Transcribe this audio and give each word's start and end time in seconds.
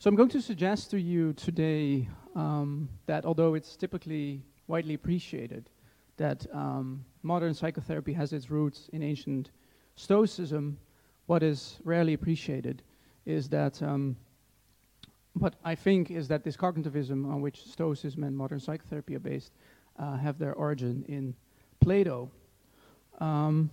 So 0.00 0.08
I'm 0.08 0.14
going 0.14 0.28
to 0.28 0.40
suggest 0.40 0.92
to 0.92 1.00
you 1.00 1.32
today 1.32 2.08
um, 2.36 2.88
that 3.06 3.24
although 3.24 3.54
it's 3.54 3.74
typically 3.74 4.44
widely 4.68 4.94
appreciated 4.94 5.70
that 6.18 6.46
um, 6.52 7.04
modern 7.24 7.52
psychotherapy 7.52 8.12
has 8.12 8.32
its 8.32 8.48
roots 8.48 8.88
in 8.92 9.02
ancient 9.02 9.50
Stoicism, 9.96 10.78
what 11.26 11.42
is 11.42 11.80
rarely 11.82 12.12
appreciated 12.12 12.84
is 13.26 13.48
that 13.48 13.82
um, 13.82 14.16
what 15.32 15.56
I 15.64 15.74
think 15.74 16.12
is 16.12 16.28
that 16.28 16.44
this 16.44 16.56
cognitivism 16.56 17.28
on 17.28 17.40
which 17.40 17.64
Stoicism 17.64 18.22
and 18.22 18.36
modern 18.36 18.60
psychotherapy 18.60 19.16
are 19.16 19.20
based 19.20 19.50
uh, 19.98 20.16
have 20.16 20.38
their 20.38 20.54
origin 20.54 21.04
in 21.08 21.34
Plato. 21.80 22.30
Um, 23.18 23.68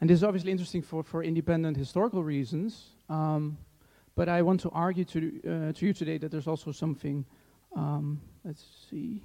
and 0.00 0.08
this 0.08 0.20
is 0.20 0.24
obviously 0.24 0.50
interesting 0.50 0.80
for, 0.80 1.02
for 1.02 1.22
independent 1.22 1.76
historical 1.76 2.24
reasons, 2.24 2.92
um, 3.10 3.58
but 4.20 4.28
I 4.28 4.42
want 4.42 4.60
to 4.60 4.70
argue 4.72 5.06
to, 5.06 5.18
uh, 5.18 5.72
to 5.72 5.86
you 5.86 5.94
today 5.94 6.18
that 6.18 6.30
there's 6.30 6.46
also 6.46 6.72
something, 6.72 7.24
um, 7.74 8.20
let's 8.44 8.62
see, 8.90 9.22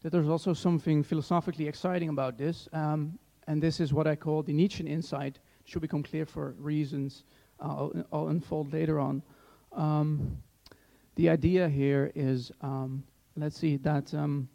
that 0.00 0.12
there's 0.12 0.30
also 0.30 0.54
something 0.54 1.02
philosophically 1.02 1.68
exciting 1.68 2.08
about 2.08 2.38
this, 2.38 2.70
um, 2.72 3.18
and 3.46 3.62
this 3.62 3.80
is 3.80 3.92
what 3.92 4.06
I 4.06 4.16
call 4.16 4.42
the 4.42 4.54
Nietzschean 4.54 4.86
insight. 4.86 5.40
It 5.60 5.68
should 5.68 5.82
become 5.82 6.02
clear 6.02 6.24
for 6.24 6.54
reasons 6.58 7.24
uh, 7.60 7.64
I'll, 7.64 7.92
I'll, 8.10 8.28
unfold 8.28 8.72
later 8.72 8.98
on. 8.98 9.22
Um, 9.72 10.38
the 11.16 11.28
idea 11.28 11.68
here 11.68 12.12
is, 12.14 12.50
um, 12.62 13.04
let's 13.36 13.58
see, 13.58 13.76
that 13.76 14.14
um, 14.14 14.48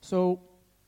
so 0.00 0.40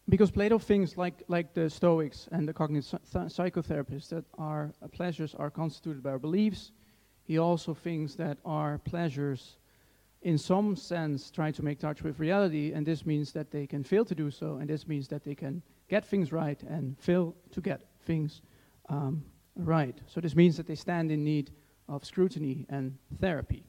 because 0.08 0.30
Plato 0.30 0.58
thinks 0.58 0.96
like 0.96 1.22
like 1.28 1.54
the 1.54 1.70
Stoics 1.70 2.28
and 2.30 2.46
the 2.46 2.52
cognitive 2.52 3.00
psychotherapists 3.12 4.08
that 4.08 4.24
our 4.38 4.72
pleasures 4.92 5.34
are 5.34 5.50
constituted 5.50 6.02
by 6.02 6.10
our 6.10 6.18
beliefs. 6.18 6.72
He 7.22 7.38
also 7.38 7.72
thinks 7.72 8.14
that 8.16 8.38
our 8.44 8.78
pleasures 8.78 9.56
in 10.22 10.38
some 10.38 10.74
sense 10.76 11.30
try 11.30 11.50
to 11.50 11.62
make 11.62 11.78
touch 11.78 12.02
with 12.02 12.18
reality, 12.18 12.72
and 12.72 12.84
this 12.84 13.06
means 13.06 13.32
that 13.32 13.50
they 13.50 13.66
can 13.66 13.84
fail 13.84 14.04
to 14.04 14.14
do 14.14 14.30
so, 14.30 14.56
and 14.56 14.68
this 14.68 14.86
means 14.88 15.08
that 15.08 15.22
they 15.24 15.34
can 15.34 15.62
get 15.88 16.04
things 16.04 16.32
right 16.32 16.62
and 16.62 16.98
fail 16.98 17.34
to 17.52 17.60
get 17.60 17.82
things 18.06 18.42
um, 18.88 19.22
right. 19.56 19.96
So 20.06 20.20
this 20.20 20.34
means 20.34 20.56
that 20.56 20.66
they 20.66 20.74
stand 20.74 21.10
in 21.12 21.24
need 21.24 21.50
of 21.88 22.04
scrutiny 22.04 22.66
and 22.70 22.96
therapy. 23.20 23.64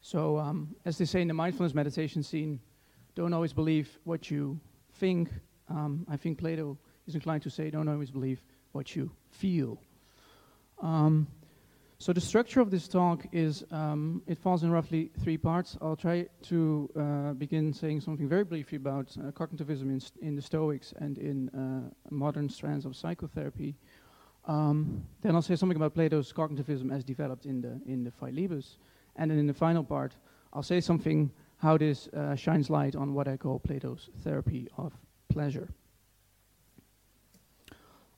So, 0.00 0.36
um, 0.38 0.74
as 0.84 0.98
they 0.98 1.04
say 1.04 1.22
in 1.22 1.28
the 1.28 1.34
mindfulness 1.34 1.74
meditation 1.74 2.24
scene, 2.24 2.58
don't 3.14 3.32
always 3.32 3.52
believe 3.52 3.98
what 4.04 4.30
you 4.30 4.58
think. 4.94 5.30
Um, 5.68 6.06
I 6.08 6.16
think 6.16 6.38
Plato 6.38 6.78
is 7.06 7.14
inclined 7.14 7.42
to 7.42 7.50
say, 7.50 7.70
don't 7.70 7.88
always 7.88 8.10
believe 8.10 8.42
what 8.72 8.96
you 8.96 9.10
feel. 9.30 9.78
Um, 10.80 11.26
so 11.98 12.12
the 12.12 12.20
structure 12.20 12.60
of 12.60 12.70
this 12.70 12.88
talk 12.88 13.26
is, 13.30 13.64
um, 13.70 14.22
it 14.26 14.36
falls 14.36 14.64
in 14.64 14.72
roughly 14.72 15.12
three 15.22 15.38
parts. 15.38 15.78
I'll 15.80 15.94
try 15.94 16.26
to 16.48 16.90
uh, 16.98 17.32
begin 17.34 17.72
saying 17.72 18.00
something 18.00 18.28
very 18.28 18.42
briefly 18.42 18.76
about 18.76 19.16
uh, 19.16 19.30
cognitivism 19.30 19.82
in, 19.82 20.00
in, 20.20 20.34
the 20.34 20.42
Stoics 20.42 20.92
and 20.96 21.16
in 21.18 21.48
uh, 21.50 21.90
modern 22.10 22.48
strands 22.48 22.86
of 22.86 22.96
psychotherapy. 22.96 23.76
Um, 24.46 25.04
then 25.20 25.36
I'll 25.36 25.42
say 25.42 25.54
something 25.54 25.76
about 25.76 25.94
Plato's 25.94 26.32
cognitivism 26.32 26.92
as 26.92 27.04
developed 27.04 27.46
in 27.46 27.60
the, 27.60 27.80
in 27.86 28.02
the 28.02 28.10
Philebus. 28.10 28.78
And 29.14 29.30
then 29.30 29.38
in 29.38 29.46
the 29.46 29.54
final 29.54 29.84
part, 29.84 30.16
I'll 30.52 30.64
say 30.64 30.80
something 30.80 31.30
how 31.62 31.78
this 31.78 32.08
uh, 32.08 32.34
shines 32.34 32.68
light 32.68 32.96
on 32.96 33.14
what 33.14 33.28
I 33.28 33.36
call 33.36 33.60
Plato's 33.60 34.10
therapy 34.24 34.68
of 34.76 34.92
pleasure. 35.28 35.68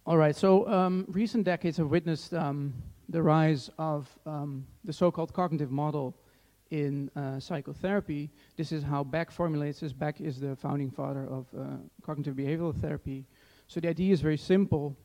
All 0.06 0.17
right, 0.17 0.34
so 0.34 0.67
um, 0.67 1.05
recent 1.09 1.45
decades 1.45 1.77
have 1.77 1.91
witnessed 1.91 2.33
um, 2.33 2.72
the 3.11 3.22
rise 3.22 3.70
of 3.77 4.09
um, 4.25 4.67
the 4.84 4.95
so-called 4.95 5.34
cognitive 5.34 5.70
model 5.70 6.17
in 6.70 7.11
uh, 7.17 7.39
psychotherapy. 7.39 8.31
This 8.56 8.72
is 8.72 8.83
how 8.83 9.05
Beck 9.05 9.31
formulates 9.31 9.81
this. 9.81 9.92
Beck 9.92 10.22
is 10.22 10.41
the 10.41 10.56
founding 10.56 10.91
father 10.91 11.27
of 11.28 11.47
uh, 11.54 11.65
cognitive 12.03 12.34
behavioral 12.34 12.75
therapy. 12.75 13.27
So 13.66 13.78
the 13.78 13.88
idea 13.88 14.15
is 14.15 14.22
very 14.22 14.38
simple. 14.38 14.97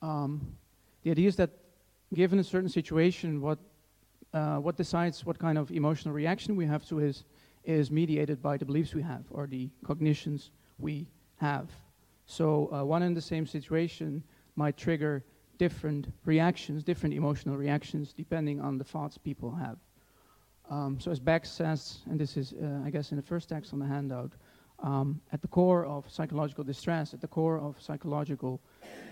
Um, 0.00 0.56
the 1.02 1.10
idea 1.10 1.28
is 1.28 1.36
that 1.36 1.50
given 2.14 2.38
a 2.38 2.44
certain 2.44 2.70
situation, 2.70 3.42
what, 3.42 3.58
uh, 4.32 4.56
what 4.56 4.76
decides 4.78 5.26
what 5.26 5.38
kind 5.38 5.58
of 5.58 5.70
emotional 5.70 6.14
reaction 6.14 6.56
we 6.56 6.64
have 6.64 6.86
to 6.86 7.00
is, 7.00 7.24
is 7.66 7.90
mediated 7.90 8.40
by 8.40 8.56
the 8.56 8.64
beliefs 8.64 8.94
we 8.94 9.02
have 9.02 9.24
or 9.30 9.46
the 9.46 9.68
cognitions 9.84 10.50
we 10.78 11.06
have. 11.36 11.68
So 12.24 12.70
uh, 12.72 12.84
one 12.84 13.02
and 13.02 13.16
the 13.16 13.20
same 13.20 13.46
situation 13.46 14.22
might 14.54 14.76
trigger 14.76 15.24
different 15.58 16.08
reactions, 16.24 16.84
different 16.84 17.14
emotional 17.14 17.56
reactions, 17.56 18.12
depending 18.12 18.60
on 18.60 18.78
the 18.78 18.84
thoughts 18.84 19.18
people 19.18 19.54
have. 19.54 19.78
Um, 20.70 20.98
so 21.00 21.10
as 21.10 21.20
Beck 21.20 21.46
says, 21.46 21.98
and 22.06 22.18
this 22.18 22.36
is, 22.36 22.52
uh, 22.52 22.82
I 22.84 22.90
guess, 22.90 23.10
in 23.10 23.16
the 23.16 23.22
first 23.22 23.48
text 23.48 23.72
on 23.72 23.78
the 23.78 23.86
handout, 23.86 24.32
um, 24.80 25.20
at 25.32 25.40
the 25.40 25.48
core 25.48 25.84
of 25.86 26.10
psychological 26.10 26.64
distress, 26.64 27.14
at 27.14 27.20
the 27.20 27.28
core 27.28 27.58
of 27.58 27.80
psychological 27.80 28.60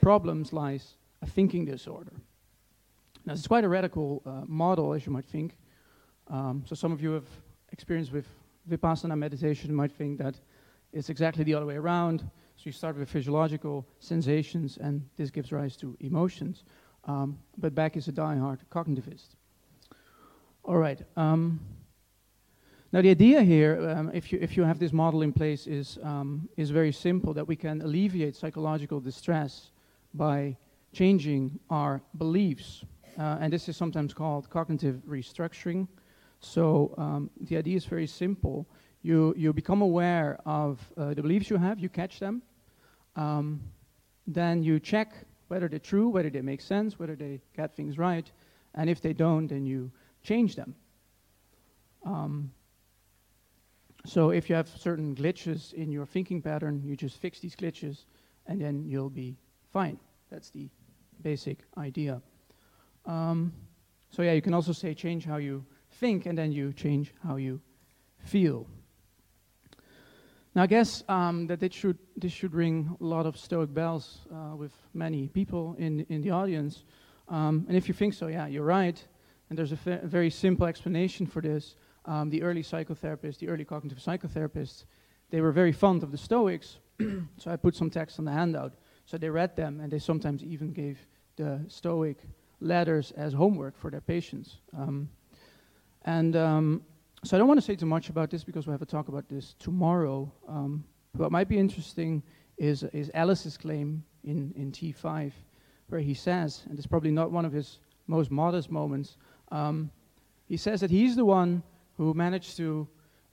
problems 0.00 0.52
lies 0.52 0.94
a 1.22 1.26
thinking 1.26 1.64
disorder. 1.64 2.12
Now, 3.24 3.32
it's 3.32 3.46
quite 3.46 3.64
a 3.64 3.68
radical 3.68 4.22
uh, 4.26 4.42
model, 4.46 4.92
as 4.92 5.06
you 5.06 5.12
might 5.12 5.24
think. 5.24 5.56
Um, 6.28 6.64
so 6.66 6.74
some 6.74 6.92
of 6.92 7.00
you 7.00 7.12
have 7.12 7.28
experience 7.72 8.10
with 8.12 8.26
Vipassana 8.68 9.16
meditation 9.16 9.74
might 9.74 9.92
think 9.92 10.18
that 10.18 10.40
it's 10.92 11.10
exactly 11.10 11.44
the 11.44 11.54
other 11.54 11.66
way 11.66 11.76
around. 11.76 12.20
So 12.56 12.62
you 12.64 12.72
start 12.72 12.96
with 12.96 13.08
physiological 13.08 13.86
sensations, 13.98 14.78
and 14.78 15.02
this 15.16 15.30
gives 15.30 15.52
rise 15.52 15.76
to 15.78 15.96
emotions. 16.00 16.64
Um, 17.04 17.38
but 17.58 17.74
Beck 17.74 17.96
is 17.96 18.08
a 18.08 18.12
die-hard 18.12 18.60
cognitivist. 18.70 19.36
All 20.64 20.78
right. 20.78 21.00
Um, 21.16 21.60
now 22.92 23.02
the 23.02 23.10
idea 23.10 23.42
here, 23.42 23.90
um, 23.90 24.10
if 24.14 24.32
you 24.32 24.38
if 24.40 24.56
you 24.56 24.62
have 24.62 24.78
this 24.78 24.92
model 24.92 25.22
in 25.22 25.32
place, 25.32 25.66
is 25.66 25.98
um, 26.02 26.48
is 26.56 26.70
very 26.70 26.92
simple. 26.92 27.34
That 27.34 27.46
we 27.46 27.56
can 27.56 27.82
alleviate 27.82 28.36
psychological 28.36 29.00
distress 29.00 29.72
by 30.14 30.56
changing 30.92 31.58
our 31.68 32.00
beliefs, 32.16 32.84
uh, 33.18 33.38
and 33.40 33.52
this 33.52 33.68
is 33.68 33.76
sometimes 33.76 34.14
called 34.14 34.48
cognitive 34.48 35.02
restructuring. 35.08 35.88
So 36.44 36.94
um, 36.98 37.30
the 37.40 37.56
idea 37.56 37.76
is 37.76 37.84
very 37.86 38.06
simple 38.06 38.66
you, 39.04 39.34
you 39.36 39.52
become 39.52 39.82
aware 39.82 40.38
of 40.46 40.80
uh, 40.96 41.12
the 41.12 41.20
beliefs 41.20 41.50
you 41.50 41.58
have, 41.58 41.78
you 41.78 41.90
catch 41.90 42.18
them, 42.18 42.42
um, 43.16 43.60
then 44.26 44.62
you 44.62 44.80
check 44.80 45.12
whether 45.48 45.68
they're 45.68 45.78
true, 45.78 46.08
whether 46.08 46.30
they 46.30 46.40
make 46.40 46.62
sense, 46.62 46.98
whether 46.98 47.14
they 47.14 47.42
get 47.54 47.76
things 47.76 47.98
right, 47.98 48.30
and 48.74 48.88
if 48.88 49.02
they 49.02 49.12
don't, 49.12 49.46
then 49.46 49.66
you 49.66 49.90
change 50.22 50.56
them. 50.56 50.74
Um, 52.06 52.50
so 54.06 54.30
if 54.30 54.48
you 54.48 54.56
have 54.56 54.68
certain 54.68 55.14
glitches 55.14 55.74
in 55.74 55.92
your 55.92 56.06
thinking 56.06 56.40
pattern, 56.40 56.82
you 56.82 56.96
just 56.96 57.20
fix 57.20 57.40
these 57.40 57.54
glitches, 57.54 58.04
and 58.46 58.58
then 58.58 58.84
you'll 58.86 59.10
be 59.10 59.36
fine. 59.70 59.98
That's 60.30 60.48
the 60.48 60.70
basic 61.22 61.58
idea. 61.76 62.22
Um, 63.04 63.52
so 64.10 64.22
yeah, 64.22 64.32
you 64.32 64.40
can 64.40 64.54
also 64.54 64.72
say 64.72 64.94
change 64.94 65.26
how 65.26 65.36
you 65.36 65.64
think, 65.94 66.26
and 66.26 66.36
then 66.36 66.52
you 66.52 66.72
change 66.72 67.12
how 67.26 67.36
you 67.36 67.60
feel. 68.18 68.66
Now, 70.54 70.62
I 70.62 70.66
guess 70.66 71.02
um, 71.08 71.48
that 71.48 71.62
it 71.62 71.72
should, 71.72 71.98
this 72.16 72.32
should 72.32 72.54
ring 72.54 72.96
a 73.00 73.04
lot 73.04 73.26
of 73.26 73.36
Stoic 73.36 73.74
bells 73.74 74.20
uh, 74.32 74.54
with 74.54 74.72
many 74.92 75.28
people 75.28 75.74
in, 75.78 76.06
in 76.08 76.20
the 76.20 76.30
audience. 76.30 76.84
Um, 77.28 77.64
and 77.66 77.76
if 77.76 77.88
you 77.88 77.94
think 77.94 78.14
so, 78.14 78.28
yeah, 78.28 78.46
you're 78.46 78.64
right. 78.64 79.02
And 79.50 79.58
there's 79.58 79.72
a, 79.72 79.78
a 80.02 80.06
very 80.06 80.30
simple 80.30 80.66
explanation 80.66 81.26
for 81.26 81.42
this. 81.42 81.74
Um, 82.04 82.30
the 82.30 82.42
early 82.42 82.62
psychotherapists, 82.62 83.38
the 83.38 83.48
early 83.48 83.64
cognitive 83.64 83.98
psychotherapists, 83.98 84.84
they 85.30 85.40
were 85.40 85.50
very 85.50 85.72
fond 85.72 86.04
of 86.04 86.12
the 86.12 86.18
Stoics. 86.18 86.78
so 87.38 87.50
I 87.50 87.56
put 87.56 87.74
some 87.74 87.90
text 87.90 88.20
on 88.20 88.24
the 88.24 88.32
handout. 88.32 88.74
So 89.06 89.18
they 89.18 89.28
read 89.28 89.56
them, 89.56 89.80
and 89.80 89.90
they 89.90 89.98
sometimes 89.98 90.44
even 90.44 90.72
gave 90.72 90.98
the 91.36 91.64
Stoic 91.68 92.18
letters 92.60 93.10
as 93.16 93.32
homework 93.32 93.76
for 93.76 93.90
their 93.90 94.00
patients. 94.00 94.58
Um, 94.76 95.08
and 96.04 96.36
um, 96.36 96.82
so 97.24 97.36
I 97.36 97.38
don't 97.38 97.48
want 97.48 97.58
to 97.58 97.64
say 97.64 97.74
too 97.74 97.86
much 97.86 98.10
about 98.10 98.30
this 98.30 98.44
because 98.44 98.66
we 98.66 98.72
have 98.72 98.82
a 98.82 98.86
talk 98.86 99.08
about 99.08 99.28
this 99.28 99.54
tomorrow. 99.58 100.30
Um, 100.46 100.84
what 101.16 101.32
might 101.32 101.48
be 101.48 101.58
interesting 101.58 102.22
is, 102.58 102.82
is 102.92 103.10
Ellis's 103.14 103.56
claim 103.56 104.04
in, 104.24 104.52
in 104.56 104.70
T5, 104.72 105.32
where 105.88 106.00
he 106.00 106.12
says, 106.12 106.64
and 106.68 106.76
it's 106.76 106.86
probably 106.86 107.10
not 107.10 107.30
one 107.30 107.44
of 107.44 107.52
his 107.52 107.78
most 108.06 108.30
modest 108.30 108.70
moments, 108.70 109.16
um, 109.50 109.90
he 110.46 110.56
says 110.58 110.80
that 110.80 110.90
he's 110.90 111.16
the 111.16 111.24
one 111.24 111.62
who 111.96 112.12
managed 112.12 112.56
to, 112.58 112.86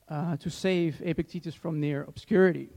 uh, 0.08 0.38
to 0.38 0.50
save 0.50 1.02
Epictetus 1.04 1.54
from 1.56 1.80
near 1.80 2.04
obscurity 2.04 2.70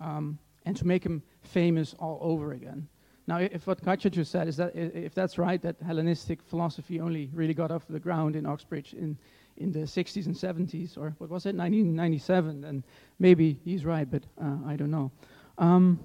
um, 0.00 0.38
and 0.64 0.74
to 0.76 0.86
make 0.86 1.04
him 1.04 1.22
famous 1.42 1.94
all 1.98 2.18
over 2.22 2.52
again. 2.52 2.88
Now, 3.30 3.38
if 3.38 3.64
what 3.68 3.80
Katja 3.80 4.10
just 4.10 4.32
said 4.32 4.48
is 4.48 4.56
that 4.56 4.74
if 4.74 5.14
that's 5.14 5.38
right, 5.38 5.62
that 5.62 5.76
Hellenistic 5.86 6.42
philosophy 6.42 6.98
only 6.98 7.30
really 7.32 7.54
got 7.54 7.70
off 7.70 7.86
the 7.88 8.00
ground 8.00 8.34
in 8.34 8.44
Oxbridge 8.44 8.92
in 8.92 9.16
in 9.56 9.70
the 9.70 9.86
60s 9.86 10.26
and 10.26 10.34
70s, 10.34 10.98
or 10.98 11.14
what 11.18 11.30
was 11.30 11.46
it, 11.46 11.54
1997? 11.54 12.62
then 12.62 12.82
maybe 13.20 13.60
he's 13.64 13.84
right, 13.84 14.10
but 14.10 14.24
uh, 14.42 14.56
I 14.66 14.74
don't 14.74 14.90
know. 14.90 15.12
Um, 15.58 16.00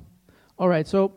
all 0.60 0.70
right, 0.70 0.88
so 0.88 1.14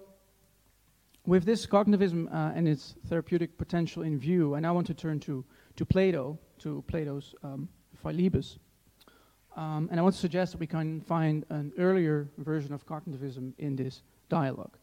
with 1.26 1.44
this 1.44 1.66
cognitivism 1.66 2.32
uh, 2.32 2.52
and 2.56 2.66
its 2.66 2.94
therapeutic 3.08 3.58
potential 3.58 4.02
in 4.02 4.18
view, 4.18 4.54
and 4.54 4.66
I 4.66 4.70
want 4.70 4.86
to 4.86 4.94
turn 4.94 5.20
to, 5.20 5.44
to 5.76 5.84
Plato, 5.84 6.38
to 6.60 6.82
Plato's 6.86 7.34
um, 7.42 7.68
Philebus. 8.02 8.56
Um, 9.56 9.88
and 9.90 10.00
I 10.00 10.02
want 10.02 10.14
to 10.14 10.20
suggest 10.20 10.52
that 10.52 10.58
we 10.58 10.66
can 10.66 11.02
find 11.02 11.44
an 11.50 11.72
earlier 11.76 12.28
version 12.38 12.72
of 12.72 12.86
cognitivism 12.86 13.52
in 13.58 13.76
this 13.76 14.00
dialogue. 14.30 14.78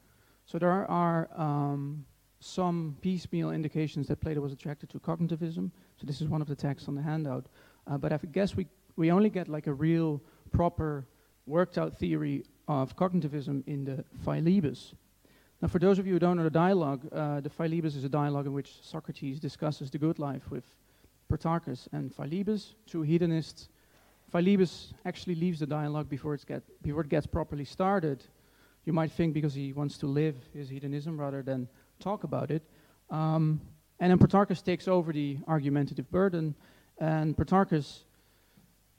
So 0.46 0.60
there 0.60 0.90
are 0.90 1.30
um, 1.36 2.06
some 2.40 2.96
piecemeal 3.02 3.52
indications 3.52 4.08
that 4.08 4.22
Plato 4.22 4.42
was 4.42 4.54
attracted 4.54 4.90
to 4.92 5.00
cognitivism. 5.00 5.72
So 5.98 6.06
this 6.06 6.22
is 6.22 6.28
one 6.28 6.42
of 6.42 6.48
the 6.48 6.56
texts 6.56 6.88
on 6.88 6.96
the 6.96 7.02
handout. 7.02 7.48
Uh, 7.88 7.98
but 7.98 8.14
I 8.14 8.20
guess 8.32 8.56
we, 8.56 8.68
we 8.96 9.12
only 9.12 9.30
get 9.30 9.48
like 9.48 9.68
a 9.68 9.74
real, 9.74 10.22
proper, 10.52 11.08
worked 11.48 11.78
out 11.78 11.98
theory 11.98 12.44
of 12.68 12.96
cognitivism 12.96 13.64
in 13.68 13.86
the 13.86 14.04
Philebus. 14.24 14.94
Now, 15.62 15.68
for 15.68 15.80
those 15.80 16.00
of 16.00 16.06
you 16.06 16.14
who 16.14 16.20
don't 16.20 16.38
know 16.38 16.44
the 16.44 16.50
dialogue, 16.50 17.02
uh, 17.12 17.40
the 17.40 17.50
Philebus 17.50 17.96
is 17.96 18.04
a 18.04 18.10
dialogue 18.10 18.46
in 18.46 18.54
which 18.54 18.78
Socrates 18.82 19.40
discusses 19.40 19.90
the 19.90 19.98
good 19.98 20.20
life 20.20 20.52
with 20.52 20.64
Protarchus 21.32 21.88
and 21.92 22.16
Philebus, 22.16 22.74
two 22.86 23.02
hedonists. 23.02 23.70
Philebus 24.32 24.94
actually 25.06 25.36
leaves 25.36 25.60
the 25.60 25.66
dialogue 25.66 26.10
before, 26.10 26.34
it's 26.34 26.44
get, 26.44 26.62
before 26.84 27.02
it 27.02 27.10
gets 27.10 27.26
properly 27.26 27.66
started. 27.66 28.24
You 28.86 28.94
might 28.94 29.12
think 29.12 29.34
because 29.34 29.54
he 29.54 29.74
wants 29.74 29.98
to 29.98 30.08
live 30.08 30.36
his 30.54 30.70
hedonism 30.70 31.20
rather 31.20 31.42
than 31.42 31.68
talk 32.00 32.24
about 32.24 32.52
it. 32.52 32.64
Um, 33.10 33.60
and 34.00 34.12
then 34.12 34.20
Protarchus 34.20 34.64
takes 34.64 34.88
over 34.88 35.12
the 35.12 35.40
argumentative 35.48 36.10
burden, 36.12 36.54
and 37.00 37.36
Protarchus, 37.36 38.04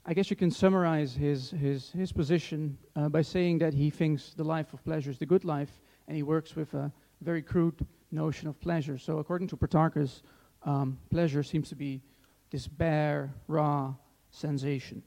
I 0.05 0.13
guess 0.13 0.29
you 0.29 0.35
can 0.35 0.51
summarize 0.51 1.13
his, 1.13 1.51
his, 1.51 1.91
his 1.91 2.11
position 2.11 2.77
uh, 2.95 3.09
by 3.09 3.21
saying 3.21 3.59
that 3.59 3.73
he 3.73 3.89
thinks 3.89 4.33
the 4.33 4.43
life 4.43 4.73
of 4.73 4.83
pleasure 4.83 5.11
is 5.11 5.17
the 5.17 5.25
good 5.25 5.45
life, 5.45 5.71
and 6.07 6.17
he 6.17 6.23
works 6.23 6.55
with 6.55 6.73
a 6.73 6.91
very 7.21 7.41
crude 7.41 7.85
notion 8.11 8.47
of 8.47 8.59
pleasure. 8.59 8.97
So, 8.97 9.19
according 9.19 9.47
to 9.49 9.57
Protarchus, 9.57 10.21
um, 10.63 10.97
pleasure 11.09 11.43
seems 11.43 11.69
to 11.69 11.75
be 11.75 12.01
this 12.49 12.67
bare, 12.67 13.33
raw 13.47 13.93
sensation. 14.31 15.03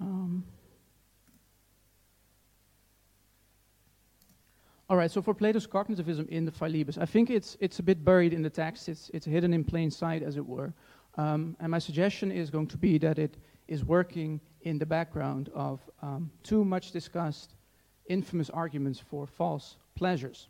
Um, 0.00 0.44
all 4.90 4.96
right, 4.96 5.10
so 5.10 5.20
for 5.20 5.34
Plato's 5.34 5.66
cognitivism 5.66 6.26
in 6.28 6.46
the 6.46 6.50
Philebus, 6.50 6.96
I 6.96 7.04
think 7.04 7.28
it's, 7.28 7.58
it's 7.60 7.78
a 7.78 7.82
bit 7.82 8.04
buried 8.04 8.32
in 8.32 8.42
the 8.42 8.48
text. 8.48 8.88
It's, 8.88 9.10
it's 9.12 9.26
hidden 9.26 9.52
in 9.52 9.62
plain 9.62 9.90
sight, 9.90 10.22
as 10.22 10.36
it 10.38 10.46
were. 10.46 10.72
Um, 11.16 11.56
and 11.60 11.70
my 11.70 11.78
suggestion 11.78 12.32
is 12.32 12.48
going 12.48 12.68
to 12.68 12.78
be 12.78 12.96
that 12.98 13.18
it 13.18 13.36
is 13.66 13.84
working 13.84 14.40
in 14.62 14.78
the 14.78 14.86
background 14.86 15.50
of 15.54 15.80
um, 16.00 16.30
too 16.42 16.64
much 16.64 16.90
discussed 16.90 17.54
infamous 18.06 18.48
arguments 18.48 18.98
for 18.98 19.26
false 19.26 19.76
pleasures. 19.94 20.48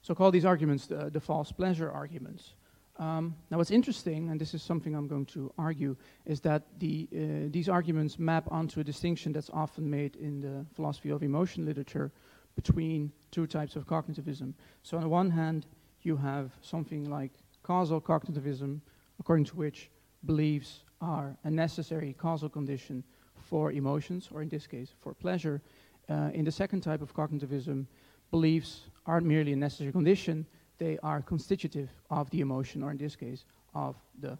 So 0.00 0.14
call 0.14 0.30
these 0.30 0.46
arguments 0.46 0.86
the, 0.86 1.10
the 1.10 1.20
false 1.20 1.52
pleasure 1.52 1.90
arguments. 1.90 2.54
Um, 2.98 3.34
now, 3.50 3.58
what's 3.58 3.70
interesting, 3.70 4.30
and 4.30 4.40
this 4.40 4.54
is 4.54 4.62
something 4.62 4.94
I'm 4.94 5.08
going 5.08 5.26
to 5.26 5.52
argue, 5.58 5.94
is 6.24 6.40
that 6.40 6.62
the, 6.78 7.08
uh, 7.12 7.48
these 7.50 7.68
arguments 7.68 8.18
map 8.18 8.50
onto 8.50 8.80
a 8.80 8.84
distinction 8.84 9.32
that's 9.32 9.50
often 9.50 9.88
made 9.90 10.16
in 10.16 10.40
the 10.40 10.64
philosophy 10.74 11.10
of 11.10 11.22
emotion 11.22 11.66
literature 11.66 12.10
between 12.54 13.12
two 13.30 13.46
types 13.46 13.76
of 13.76 13.86
cognitivism. 13.86 14.54
So, 14.82 14.96
on 14.96 15.02
the 15.02 15.08
one 15.08 15.30
hand, 15.30 15.66
you 16.02 16.16
have 16.16 16.50
something 16.62 17.08
like 17.08 17.32
causal 17.62 18.00
cognitivism, 18.00 18.80
according 19.20 19.44
to 19.46 19.56
which 19.56 19.90
beliefs 20.24 20.84
are 21.00 21.36
a 21.44 21.50
necessary 21.50 22.14
causal 22.18 22.48
condition 22.48 23.04
for 23.36 23.72
emotions, 23.72 24.28
or 24.32 24.42
in 24.42 24.48
this 24.48 24.66
case, 24.66 24.92
for 25.00 25.14
pleasure. 25.14 25.60
Uh, 26.08 26.30
in 26.34 26.44
the 26.44 26.52
second 26.52 26.80
type 26.80 27.02
of 27.02 27.14
cognitivism, 27.14 27.86
beliefs 28.30 28.82
aren't 29.06 29.26
merely 29.26 29.52
a 29.52 29.56
necessary 29.56 29.92
condition, 29.92 30.46
they 30.78 30.98
are 31.02 31.22
constitutive 31.22 31.90
of 32.10 32.28
the 32.30 32.40
emotion, 32.40 32.82
or 32.82 32.90
in 32.90 32.96
this 32.96 33.14
case, 33.14 33.44
of 33.74 33.96
the 34.20 34.38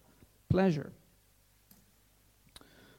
pleasure. 0.48 0.92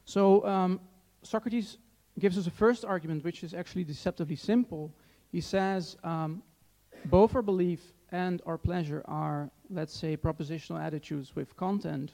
So 0.04 0.46
um, 0.46 0.80
Socrates 1.22 1.78
gives 2.18 2.38
us 2.38 2.46
a 2.46 2.50
first 2.50 2.84
argument, 2.84 3.24
which 3.24 3.42
is 3.42 3.54
actually 3.54 3.84
deceptively 3.84 4.36
simple. 4.36 4.92
He 5.34 5.40
says 5.40 5.96
um, 6.04 6.44
both 7.06 7.34
our 7.34 7.42
belief 7.42 7.80
and 8.12 8.40
our 8.46 8.56
pleasure 8.56 9.02
are, 9.06 9.50
let's 9.68 9.92
say, 9.92 10.16
propositional 10.16 10.80
attitudes 10.80 11.34
with 11.34 11.56
content. 11.56 12.12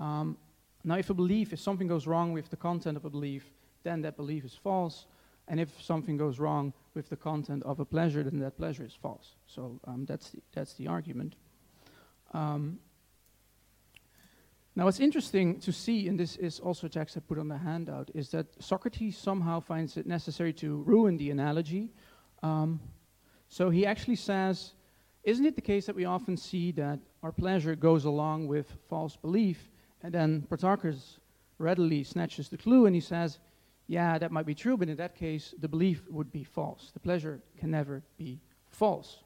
Um, 0.00 0.38
now, 0.82 0.94
if 0.94 1.10
a 1.10 1.14
belief, 1.14 1.52
if 1.52 1.60
something 1.60 1.86
goes 1.86 2.06
wrong 2.06 2.32
with 2.32 2.48
the 2.48 2.56
content 2.56 2.96
of 2.96 3.04
a 3.04 3.10
belief, 3.10 3.44
then 3.82 4.00
that 4.00 4.16
belief 4.16 4.46
is 4.46 4.54
false. 4.54 5.04
And 5.46 5.60
if 5.60 5.68
something 5.82 6.16
goes 6.16 6.38
wrong 6.38 6.72
with 6.94 7.10
the 7.10 7.16
content 7.16 7.64
of 7.64 7.80
a 7.80 7.84
pleasure, 7.84 8.22
then 8.22 8.38
that 8.38 8.56
pleasure 8.56 8.86
is 8.86 8.94
false. 8.94 9.34
So 9.46 9.78
um, 9.86 10.06
that's, 10.06 10.30
the, 10.30 10.40
that's 10.54 10.72
the 10.72 10.86
argument. 10.86 11.34
Um, 12.32 12.78
now, 14.74 14.86
what's 14.86 15.00
interesting 15.00 15.60
to 15.60 15.70
see, 15.70 16.08
and 16.08 16.18
this 16.18 16.36
is 16.36 16.60
also 16.60 16.86
a 16.86 16.90
text 16.90 17.18
I 17.18 17.20
put 17.20 17.38
on 17.38 17.48
the 17.48 17.58
handout, 17.58 18.10
is 18.14 18.30
that 18.30 18.46
Socrates 18.58 19.18
somehow 19.18 19.60
finds 19.60 19.98
it 19.98 20.06
necessary 20.06 20.54
to 20.54 20.76
ruin 20.86 21.18
the 21.18 21.30
analogy. 21.30 21.90
Um, 22.42 22.80
so 23.48 23.70
he 23.70 23.86
actually 23.86 24.16
says, 24.16 24.72
Isn't 25.24 25.46
it 25.46 25.54
the 25.54 25.62
case 25.62 25.86
that 25.86 25.96
we 25.96 26.04
often 26.04 26.36
see 26.36 26.72
that 26.72 26.98
our 27.22 27.32
pleasure 27.32 27.74
goes 27.74 28.04
along 28.04 28.46
with 28.46 28.72
false 28.88 29.16
belief? 29.16 29.70
And 30.02 30.12
then 30.12 30.46
Protarchus 30.48 31.18
readily 31.58 32.04
snatches 32.04 32.48
the 32.48 32.56
clue 32.56 32.86
and 32.86 32.94
he 32.94 33.00
says, 33.00 33.38
yeah, 33.88 34.18
that 34.18 34.30
might 34.30 34.46
be 34.46 34.54
true, 34.54 34.76
but 34.76 34.88
in 34.88 34.96
that 34.98 35.16
case, 35.16 35.54
the 35.58 35.66
belief 35.66 36.02
would 36.10 36.30
be 36.30 36.44
false. 36.44 36.90
The 36.92 37.00
pleasure 37.00 37.40
can 37.58 37.70
never 37.70 38.02
be 38.18 38.38
false. 38.68 39.24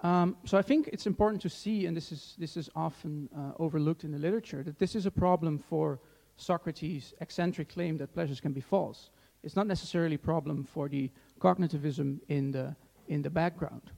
Um, 0.00 0.36
so 0.44 0.56
I 0.56 0.62
think 0.62 0.88
it's 0.92 1.06
important 1.06 1.42
to 1.42 1.50
see, 1.50 1.86
and 1.86 1.96
this 1.96 2.10
is, 2.10 2.34
this 2.38 2.56
is 2.56 2.70
often 2.74 3.28
uh, 3.36 3.52
overlooked 3.58 4.04
in 4.04 4.12
the 4.12 4.18
literature, 4.18 4.62
that 4.62 4.78
this 4.78 4.96
is 4.96 5.04
a 5.04 5.10
problem 5.10 5.58
for 5.58 6.00
Socrates' 6.36 7.12
eccentric 7.20 7.68
claim 7.68 7.98
that 7.98 8.14
pleasures 8.14 8.40
can 8.40 8.52
be 8.52 8.62
false. 8.62 9.10
It's 9.42 9.56
not 9.56 9.66
necessarily 9.66 10.14
a 10.14 10.18
problem 10.18 10.64
for 10.64 10.88
the 10.88 11.10
cognitivism 11.40 12.20
in 12.28 12.50
the, 12.50 12.74
in 13.08 13.22
the 13.22 13.30
background. 13.30 13.90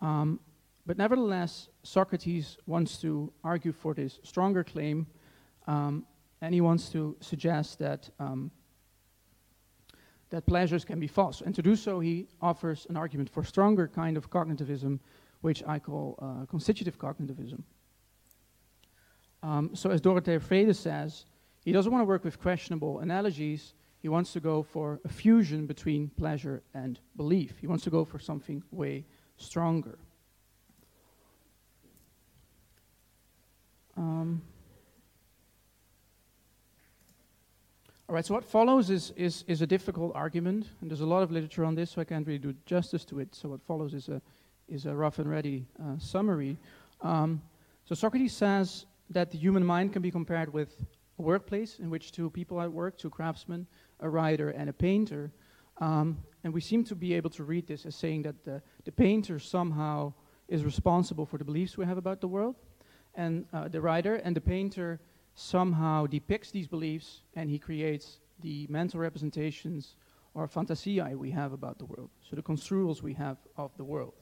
Um, 0.00 0.40
but 0.86 0.98
nevertheless, 0.98 1.68
Socrates 1.82 2.58
wants 2.66 2.98
to 3.00 3.32
argue 3.42 3.72
for 3.72 3.94
this 3.94 4.20
stronger 4.22 4.62
claim 4.62 5.06
um, 5.66 6.06
and 6.40 6.54
he 6.54 6.60
wants 6.60 6.90
to 6.90 7.16
suggest 7.20 7.78
that, 7.78 8.08
um, 8.20 8.50
that 10.30 10.46
pleasures 10.46 10.84
can 10.84 11.00
be 11.00 11.06
false. 11.06 11.40
And 11.40 11.54
to 11.54 11.62
do 11.62 11.76
so, 11.76 12.00
he 12.00 12.28
offers 12.40 12.86
an 12.88 12.96
argument 12.96 13.30
for 13.30 13.42
stronger 13.42 13.88
kind 13.88 14.16
of 14.16 14.30
cognitivism, 14.30 15.00
which 15.40 15.62
I 15.66 15.78
call 15.78 16.18
uh, 16.20 16.46
constitutive 16.46 16.98
cognitivism. 16.98 17.62
Um, 19.42 19.70
so, 19.74 19.90
as 19.90 20.00
Dorothea 20.00 20.40
Frede 20.40 20.74
says, 20.74 21.26
he 21.64 21.72
doesn't 21.72 21.90
want 21.90 22.02
to 22.02 22.06
work 22.06 22.24
with 22.24 22.40
questionable 22.40 23.00
analogies. 23.00 23.74
He 24.06 24.08
wants 24.08 24.32
to 24.34 24.40
go 24.40 24.62
for 24.62 25.00
a 25.04 25.08
fusion 25.08 25.66
between 25.66 26.10
pleasure 26.10 26.62
and 26.72 27.00
belief. 27.16 27.58
He 27.60 27.66
wants 27.66 27.82
to 27.82 27.90
go 27.90 28.04
for 28.04 28.20
something 28.20 28.62
way 28.70 29.04
stronger. 29.36 29.98
Um, 33.96 34.42
All 38.08 38.14
right, 38.14 38.24
so 38.24 38.32
what 38.34 38.44
follows 38.44 38.90
is, 38.90 39.12
is, 39.16 39.42
is 39.48 39.60
a 39.60 39.66
difficult 39.66 40.14
argument, 40.14 40.68
and 40.80 40.88
there's 40.88 41.00
a 41.00 41.06
lot 41.06 41.24
of 41.24 41.32
literature 41.32 41.64
on 41.64 41.74
this, 41.74 41.90
so 41.90 42.00
I 42.00 42.04
can't 42.04 42.24
really 42.24 42.38
do 42.38 42.54
justice 42.64 43.04
to 43.06 43.18
it. 43.18 43.34
So 43.34 43.48
what 43.48 43.62
follows 43.64 43.92
is 43.92 44.08
a, 44.08 44.22
is 44.68 44.86
a 44.86 44.94
rough 44.94 45.18
and 45.18 45.28
ready 45.28 45.66
uh, 45.82 45.98
summary. 45.98 46.58
Um, 47.00 47.42
so 47.86 47.96
Socrates 47.96 48.34
says 48.34 48.86
that 49.10 49.32
the 49.32 49.38
human 49.38 49.66
mind 49.66 49.92
can 49.92 50.00
be 50.00 50.12
compared 50.12 50.52
with 50.52 50.86
a 51.18 51.22
workplace 51.22 51.78
in 51.78 51.90
which 51.90 52.12
two 52.12 52.30
people 52.30 52.60
at 52.60 52.72
work, 52.72 52.98
two 52.98 53.10
craftsmen, 53.10 53.66
a 54.00 54.08
writer 54.08 54.50
and 54.50 54.68
a 54.68 54.72
painter. 54.72 55.32
Um, 55.78 56.18
and 56.44 56.52
we 56.52 56.60
seem 56.60 56.84
to 56.84 56.94
be 56.94 57.14
able 57.14 57.30
to 57.30 57.44
read 57.44 57.66
this 57.66 57.86
as 57.86 57.94
saying 57.94 58.22
that 58.22 58.44
the, 58.44 58.62
the 58.84 58.92
painter 58.92 59.38
somehow 59.38 60.12
is 60.48 60.64
responsible 60.64 61.26
for 61.26 61.38
the 61.38 61.44
beliefs 61.44 61.76
we 61.76 61.84
have 61.84 61.98
about 61.98 62.20
the 62.20 62.28
world, 62.28 62.54
and 63.14 63.46
uh, 63.52 63.68
the 63.68 63.80
writer 63.80 64.16
and 64.16 64.36
the 64.36 64.40
painter 64.40 65.00
somehow 65.34 66.06
depicts 66.06 66.50
these 66.50 66.66
beliefs 66.66 67.22
and 67.34 67.50
he 67.50 67.58
creates 67.58 68.20
the 68.40 68.66
mental 68.70 69.00
representations 69.00 69.96
or 70.34 70.46
fantasiae 70.46 71.14
we 71.16 71.30
have 71.30 71.52
about 71.52 71.78
the 71.78 71.84
world, 71.84 72.10
so 72.20 72.36
the 72.36 72.42
construals 72.42 73.02
we 73.02 73.14
have 73.14 73.38
of 73.56 73.70
the 73.76 73.84
world. 73.84 74.14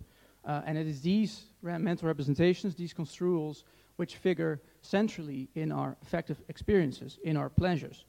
Uh, 0.47 0.63
and 0.67 0.77
it 0.77 0.87
is 0.87 1.01
these 1.01 1.45
mental 1.63 2.07
representations, 2.07 2.75
these 2.75 2.93
construals, 2.93 3.65
which 3.97 4.17
figure 4.17 4.61
centrally 4.83 5.49
in 5.55 5.73
our 5.73 5.97
affective 6.03 6.43
experiences, 6.49 7.19
in 7.25 7.37
our 7.37 7.49
pleasures. 7.49 8.05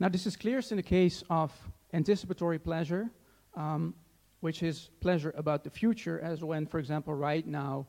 Now, 0.00 0.08
this 0.08 0.26
is 0.26 0.36
clearest 0.36 0.72
in 0.72 0.76
the 0.76 0.82
case 0.82 1.22
of 1.30 1.52
anticipatory 1.92 2.58
pleasure, 2.58 3.10
um, 3.54 3.94
which 4.40 4.62
is 4.62 4.90
pleasure 5.00 5.32
about 5.36 5.62
the 5.62 5.70
future, 5.70 6.20
as 6.20 6.42
when, 6.42 6.66
for 6.66 6.78
example, 6.78 7.14
right 7.14 7.46
now 7.46 7.86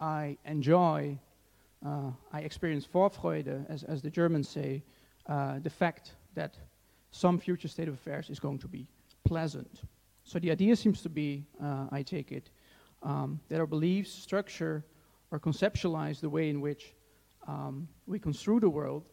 I 0.00 0.38
enjoy 0.44 1.18
uh, 1.84 2.10
I 2.32 2.40
experience 2.40 2.86
Vorfreude, 2.86 3.66
as, 3.68 3.84
as 3.84 4.02
the 4.02 4.10
Germans 4.10 4.48
say, 4.48 4.82
uh, 5.26 5.58
the 5.60 5.70
fact 5.70 6.14
that 6.34 6.56
some 7.10 7.38
future 7.38 7.68
state 7.68 7.88
of 7.88 7.94
affairs 7.94 8.30
is 8.30 8.40
going 8.40 8.58
to 8.58 8.68
be 8.68 8.86
pleasant. 9.24 9.82
So 10.24 10.38
the 10.38 10.50
idea 10.50 10.76
seems 10.76 11.02
to 11.02 11.08
be, 11.08 11.44
uh, 11.62 11.86
I 11.90 12.02
take 12.02 12.32
it, 12.32 12.50
um, 13.02 13.40
that 13.48 13.60
our 13.60 13.66
beliefs 13.66 14.12
structure 14.12 14.84
or 15.30 15.38
conceptualize 15.38 16.20
the 16.20 16.28
way 16.28 16.48
in 16.48 16.60
which 16.60 16.94
um, 17.46 17.88
we 18.06 18.18
construe 18.18 18.60
the 18.60 18.68
world, 18.68 19.04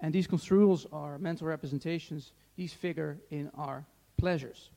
and 0.00 0.12
these 0.12 0.26
construals 0.26 0.86
are 0.92 1.18
mental 1.18 1.46
representations. 1.46 2.32
These 2.56 2.72
figure 2.72 3.18
in 3.30 3.50
our 3.56 3.86
pleasures. 4.16 4.70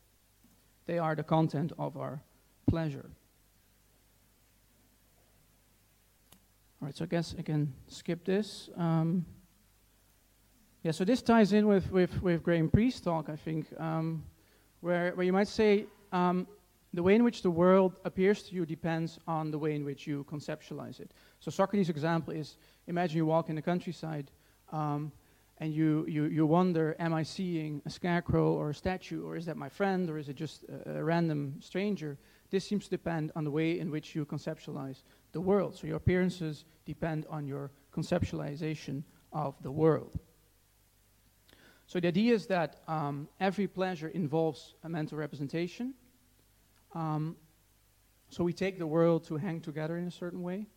They 0.86 1.00
are 1.00 1.15
the 1.15 1.24
content 1.24 1.72
of 1.77 1.98
our 1.98 2.22
pleasure. 2.68 3.10
All 6.82 6.88
right, 6.88 6.96
so 6.96 7.03
I 7.03 7.08
guess 7.08 7.36
I 7.38 7.44
can 7.44 7.74
skip 7.88 8.25
this. 8.25 8.70
Um, 8.75 9.25
yeah, 10.84 10.91
so 10.91 11.06
this 11.06 11.22
ties 11.22 11.53
in 11.53 11.68
with, 11.68 11.91
with, 11.91 12.22
with 12.24 12.41
Graham 12.41 12.70
Priest's 12.70 13.01
talk, 13.01 13.30
I 13.30 13.36
think, 13.36 13.68
um, 13.80 14.24
where, 14.80 15.12
where 15.13 15.25
you 15.25 15.34
might 15.34 15.48
say 15.48 15.86
um, 16.12 16.48
the 16.94 17.04
way 17.04 17.16
in 17.16 17.24
which 17.24 17.42
the 17.42 17.52
world 17.52 18.00
appears 18.04 18.44
to 18.44 18.56
you 18.56 18.66
depends 18.66 19.18
on 19.28 19.52
the 19.52 19.58
way 19.58 19.76
in 19.76 19.86
which 19.86 20.06
you 20.06 20.26
conceptualize 20.30 21.00
it. 21.00 21.12
So 21.40 21.50
Socrates' 21.52 21.90
example 21.90 22.34
is, 22.34 22.58
imagine 22.88 23.18
you 23.18 23.26
walk 23.26 23.50
in 23.50 23.56
the 23.56 23.62
countryside 23.62 24.30
um, 24.72 25.12
and 25.60 25.74
you, 25.74 26.06
you, 26.08 26.26
you 26.26 26.46
wonder, 26.46 26.96
am 27.00 27.14
I 27.14 27.24
seeing 27.24 27.82
a 27.86 27.90
scarecrow 27.90 28.54
or 28.54 28.72
a 28.72 28.74
statue, 28.74 29.24
or 29.24 29.38
is 29.38 29.46
that 29.46 29.58
my 29.58 29.70
friend, 29.70 30.10
or 30.10 30.18
is 30.18 30.28
it 30.28 30.36
just 30.36 30.64
a, 30.64 30.98
a 30.98 31.04
random 31.04 31.56
stranger? 31.62 32.18
This 32.50 32.66
seems 32.66 32.86
to 32.86 32.90
depend 32.90 33.32
on 33.36 33.44
the 33.44 33.52
way 33.52 33.80
in 33.80 33.92
which 33.92 34.16
you 34.16 34.26
conceptualize 34.26 35.04
the 35.32 35.40
world. 35.40 35.78
So 35.78 35.88
your 35.88 35.98
appearances 35.98 36.66
depend 36.86 37.26
on 37.30 37.46
your 37.46 37.72
conceptualization 37.96 39.04
of 39.32 39.56
the 39.62 39.72
world. 39.72 40.20
So 41.86 42.00
the 42.00 42.08
idea 42.08 42.34
is 42.34 42.48
that 42.48 42.82
um, 42.88 43.28
every 43.40 43.68
pleasure 43.68 44.08
involves 44.08 44.76
a 44.84 44.90
mental 44.90 45.18
representation. 45.18 45.94
Um, 46.94 47.36
so 48.30 48.44
we 48.44 48.54
take 48.54 48.80
the 48.80 48.88
world 48.88 49.26
to 49.26 49.38
hang 49.38 49.62
together 49.62 49.98
in 49.98 50.08
a 50.08 50.12
certain 50.12 50.42
way. 50.42 50.68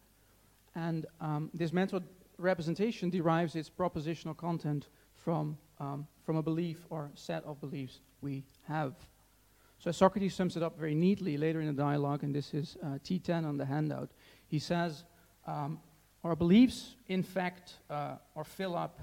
And 0.75 1.07
um, 1.21 1.51
this 1.55 1.73
mental 1.73 2.01
representation 2.39 3.11
derives 3.11 3.55
its 3.55 3.71
propositional 3.71 4.37
content 4.37 4.89
from, 5.15 5.57
um, 5.79 6.07
from 6.25 6.37
a 6.37 6.43
belief 6.43 6.85
or 6.91 7.11
set 7.15 7.45
of 7.45 7.61
beliefs 7.61 8.01
we 8.21 8.45
have. 8.67 8.95
So 9.79 9.93
Socrates 9.93 10.35
sums 10.35 10.57
it 10.57 10.63
up 10.63 10.79
very 10.79 10.95
neatly 10.95 11.37
later 11.37 11.61
in 11.61 11.67
the 11.67 11.73
dialogue, 11.73 12.23
and 12.25 12.35
this 12.35 12.55
is 12.55 12.77
uh, 12.83 12.99
T10 13.05 13.45
on 13.45 13.57
the 13.57 13.67
handout. 13.67 14.11
He 14.47 14.59
says, 14.59 15.05
um, 15.47 15.79
Our 16.25 16.35
beliefs, 16.35 16.97
in 17.07 17.23
fact, 17.23 17.75
uh, 17.91 18.17
or 18.35 18.45
fill 18.45 18.77
up, 18.77 18.99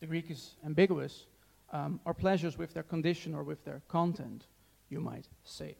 the 0.00 0.06
Greek 0.06 0.30
is 0.30 0.56
ambiguous, 0.64 1.26
um, 1.72 2.00
our 2.04 2.14
pleasures 2.14 2.58
with 2.58 2.74
their 2.74 2.82
condition 2.82 3.34
or 3.34 3.42
with 3.42 3.64
their 3.64 3.82
content, 3.88 4.46
you 4.88 5.00
might 5.00 5.26
say. 5.42 5.76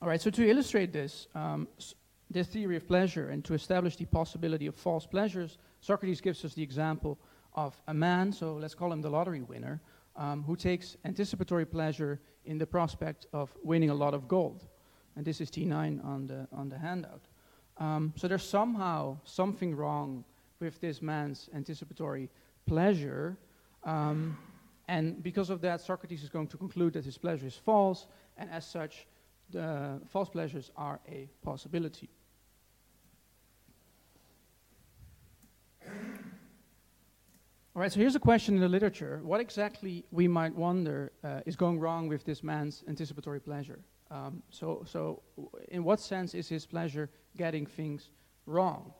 All 0.00 0.08
right, 0.08 0.20
so 0.20 0.30
to 0.30 0.48
illustrate 0.48 0.92
this, 0.92 1.26
um, 1.34 1.66
this 2.30 2.46
theory 2.46 2.76
of 2.76 2.86
pleasure 2.86 3.30
and 3.30 3.44
to 3.44 3.54
establish 3.54 3.96
the 3.96 4.04
possibility 4.04 4.68
of 4.68 4.76
false 4.76 5.06
pleasures, 5.06 5.58
Socrates 5.80 6.20
gives 6.20 6.44
us 6.44 6.54
the 6.54 6.62
example 6.62 7.18
of 7.54 7.74
a 7.88 7.94
man, 7.94 8.32
so 8.32 8.54
let's 8.54 8.76
call 8.76 8.92
him 8.92 9.00
the 9.00 9.10
lottery 9.10 9.42
winner, 9.42 9.80
um, 10.14 10.44
who 10.44 10.54
takes 10.54 10.96
anticipatory 11.04 11.66
pleasure 11.66 12.20
in 12.44 12.58
the 12.58 12.66
prospect 12.66 13.26
of 13.32 13.52
winning 13.64 13.90
a 13.90 13.94
lot 13.94 14.14
of 14.14 14.28
gold. 14.28 14.66
And 15.16 15.24
this 15.24 15.40
is 15.40 15.50
T9 15.50 16.04
on 16.04 16.28
the, 16.28 16.46
on 16.52 16.68
the 16.68 16.78
handout. 16.78 17.22
Um, 17.78 18.12
so 18.14 18.28
there's 18.28 18.48
somehow 18.48 19.18
something 19.24 19.74
wrong 19.74 20.24
with 20.60 20.80
this 20.80 21.02
man's 21.02 21.50
anticipatory 21.52 22.30
pleasure. 22.66 23.36
Um, 23.82 24.38
and 24.86 25.20
because 25.24 25.50
of 25.50 25.60
that, 25.62 25.80
Socrates 25.80 26.22
is 26.22 26.28
going 26.28 26.46
to 26.46 26.56
conclude 26.56 26.92
that 26.92 27.04
his 27.04 27.18
pleasure 27.18 27.48
is 27.48 27.56
false, 27.56 28.06
and 28.36 28.48
as 28.50 28.64
such, 28.64 29.08
the 29.50 30.00
false 30.06 30.28
pleasures 30.28 30.70
are 30.76 31.00
a 31.08 31.28
possibility. 31.42 32.10
All 37.78 37.82
right, 37.82 37.92
so 37.92 38.00
here's 38.00 38.16
a 38.16 38.20
question 38.20 38.56
in 38.56 38.60
the 38.60 38.68
literature. 38.68 39.20
What 39.22 39.40
exactly, 39.40 40.04
we 40.10 40.26
might 40.26 40.52
wonder, 40.52 41.12
uh, 41.22 41.42
is 41.46 41.54
going 41.54 41.78
wrong 41.78 42.08
with 42.08 42.24
this 42.24 42.42
man's 42.42 42.82
anticipatory 42.88 43.38
pleasure? 43.38 43.78
Um, 44.10 44.42
so, 44.50 44.82
so, 44.84 45.22
in 45.68 45.84
what 45.84 46.00
sense 46.00 46.34
is 46.34 46.48
his 46.48 46.66
pleasure 46.66 47.08
getting 47.36 47.66
things 47.66 48.10
wrong? 48.46 48.92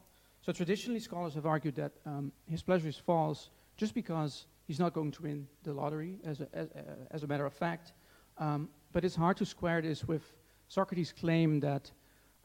So, 0.42 0.52
traditionally, 0.52 1.00
scholars 1.00 1.34
have 1.34 1.44
argued 1.44 1.74
that 1.74 1.92
um, 2.06 2.30
his 2.48 2.62
pleasure 2.62 2.88
is 2.88 2.96
false 2.96 3.50
just 3.76 3.94
because 3.94 4.46
he's 4.68 4.78
not 4.78 4.92
going 4.92 5.10
to 5.10 5.22
win 5.22 5.48
the 5.64 5.72
lottery, 5.72 6.20
as 6.24 6.40
a, 6.40 6.48
as, 6.52 6.68
uh, 6.68 6.82
as 7.10 7.24
a 7.24 7.26
matter 7.26 7.46
of 7.46 7.52
fact. 7.52 7.94
Um, 8.36 8.68
but 8.92 9.04
it's 9.04 9.16
hard 9.16 9.36
to 9.38 9.44
square 9.44 9.82
this 9.82 10.04
with 10.04 10.22
Socrates' 10.68 11.12
claim 11.12 11.60
that 11.60 11.90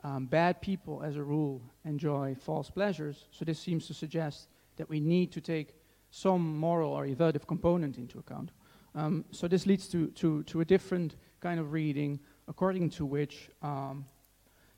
um, 0.03 0.25
bad 0.25 0.62
people, 0.62 1.01
as 1.03 1.15
a 1.15 1.24
rule, 1.24 1.62
enjoy 1.86 2.36
false 2.39 2.70
pleasures. 2.70 3.27
So, 3.32 3.46
this 3.46 3.60
seems 3.60 3.88
to 3.88 3.94
suggest 3.94 4.48
that 4.77 4.89
we 4.89 5.00
need 5.00 5.32
to 5.32 5.42
take 5.42 5.75
some 6.10 6.58
moral 6.58 6.92
or 6.92 7.08
evaluative 7.08 7.48
component 7.48 7.98
into 7.98 8.20
account. 8.20 8.51
Um, 8.96 9.25
so 9.32 9.48
this 9.48 9.65
leads 9.65 9.88
to, 9.89 10.08
to, 10.10 10.44
to 10.44 10.62
a 10.62 10.65
different 10.65 11.15
kind 11.42 11.60
of 11.60 11.72
reading, 11.74 12.20
according 12.48 12.92
to 12.92 13.06
which 13.06 13.50
um, 13.63 14.06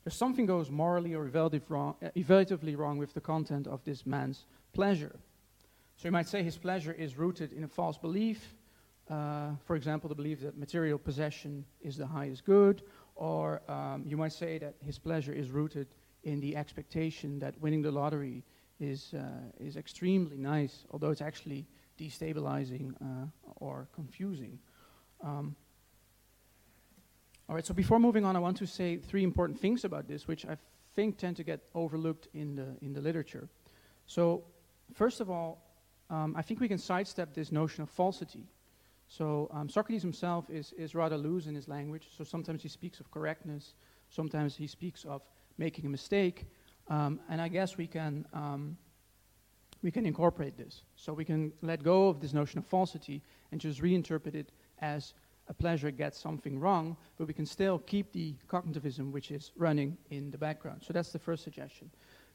there's 0.02 0.16
something 0.16 0.46
goes 0.46 0.70
morally 0.70 1.14
or 1.14 1.28
evaluative 1.28 1.62
wrong, 1.68 1.94
uh, 2.02 2.08
evaluatively 2.16 2.76
wrong 2.76 2.96
with 2.96 3.12
the 3.12 3.20
content 3.20 3.66
of 3.66 3.84
this 3.84 4.06
man's 4.06 4.46
pleasure. 4.72 5.14
So 5.96 6.08
you 6.08 6.12
might 6.12 6.28
say 6.28 6.42
his 6.42 6.56
pleasure 6.56 6.92
is 6.92 7.18
rooted 7.18 7.52
in 7.52 7.64
a 7.64 7.68
false 7.68 7.98
belief, 7.98 8.54
uh, 9.10 9.50
for 9.64 9.76
example, 9.76 10.08
the 10.08 10.14
belief 10.14 10.40
that 10.40 10.58
material 10.58 10.98
possession 10.98 11.64
is 11.80 11.96
the 11.96 12.06
highest 12.06 12.44
good, 12.44 12.82
or 13.16 13.62
um, 13.68 14.04
you 14.06 14.16
might 14.16 14.32
say 14.32 14.58
that 14.58 14.74
his 14.84 14.98
pleasure 14.98 15.32
is 15.32 15.50
rooted 15.50 15.88
in 16.22 16.40
the 16.40 16.56
expectation 16.56 17.38
that 17.38 17.58
winning 17.60 17.82
the 17.82 17.90
lottery 17.90 18.44
is, 18.78 19.14
uh, 19.14 19.22
is 19.58 19.76
extremely 19.76 20.36
nice, 20.36 20.84
although 20.90 21.10
it's 21.10 21.22
actually 21.22 21.66
destabilizing 21.98 22.92
uh, 23.00 23.26
or 23.56 23.88
confusing. 23.94 24.58
Um, 25.22 25.56
all 27.48 27.54
right, 27.54 27.64
so 27.64 27.72
before 27.72 27.98
moving 27.98 28.24
on, 28.24 28.36
I 28.36 28.38
want 28.38 28.56
to 28.58 28.66
say 28.66 28.96
three 28.96 29.22
important 29.22 29.58
things 29.58 29.84
about 29.84 30.08
this, 30.08 30.28
which 30.28 30.44
I 30.44 30.56
think 30.94 31.16
tend 31.16 31.36
to 31.36 31.44
get 31.44 31.60
overlooked 31.74 32.28
in 32.34 32.56
the, 32.56 32.76
in 32.82 32.92
the 32.92 33.00
literature. 33.00 33.48
So, 34.06 34.44
first 34.94 35.20
of 35.20 35.30
all, 35.30 35.62
um, 36.10 36.34
I 36.36 36.42
think 36.42 36.60
we 36.60 36.68
can 36.68 36.78
sidestep 36.78 37.34
this 37.34 37.52
notion 37.52 37.82
of 37.82 37.90
falsity. 37.90 38.44
So, 39.08 39.48
um, 39.52 39.68
Socrates 39.68 40.02
himself 40.02 40.50
is, 40.50 40.72
is 40.72 40.94
rather 40.94 41.16
loose 41.16 41.46
in 41.46 41.54
his 41.54 41.68
language, 41.68 42.08
so 42.16 42.24
sometimes 42.24 42.62
he 42.62 42.68
speaks 42.68 42.98
of 43.00 43.10
correctness, 43.10 43.74
sometimes 44.10 44.56
he 44.56 44.66
speaks 44.66 45.04
of 45.04 45.22
making 45.58 45.86
a 45.86 45.88
mistake, 45.88 46.46
um, 46.88 47.20
and 47.28 47.40
I 47.40 47.48
guess 47.48 47.76
we 47.76 47.86
can, 47.86 48.26
um, 48.32 48.76
we 49.82 49.90
can 49.90 50.06
incorporate 50.06 50.56
this. 50.56 50.82
So 50.96 51.12
we 51.12 51.24
can 51.24 51.52
let 51.62 51.82
go 51.82 52.08
of 52.08 52.20
this 52.20 52.32
notion 52.32 52.58
of 52.58 52.66
falsity 52.66 53.22
and 53.52 53.60
just 53.60 53.80
reinterpret 53.80 54.34
it 54.34 54.52
as 54.80 55.14
a 55.48 55.54
pleasure 55.54 55.90
gets 55.90 56.18
something 56.18 56.58
wrong, 56.58 56.96
but 57.16 57.28
we 57.28 57.34
can 57.34 57.46
still 57.46 57.78
keep 57.78 58.12
the 58.12 58.34
cognitivism 58.48 59.12
which 59.12 59.30
is 59.30 59.52
running 59.56 59.96
in 60.10 60.30
the 60.30 60.38
background. 60.38 60.82
So 60.84 60.92
that's 60.92 61.12
the 61.12 61.18
first 61.18 61.44
suggestion. 61.44 61.90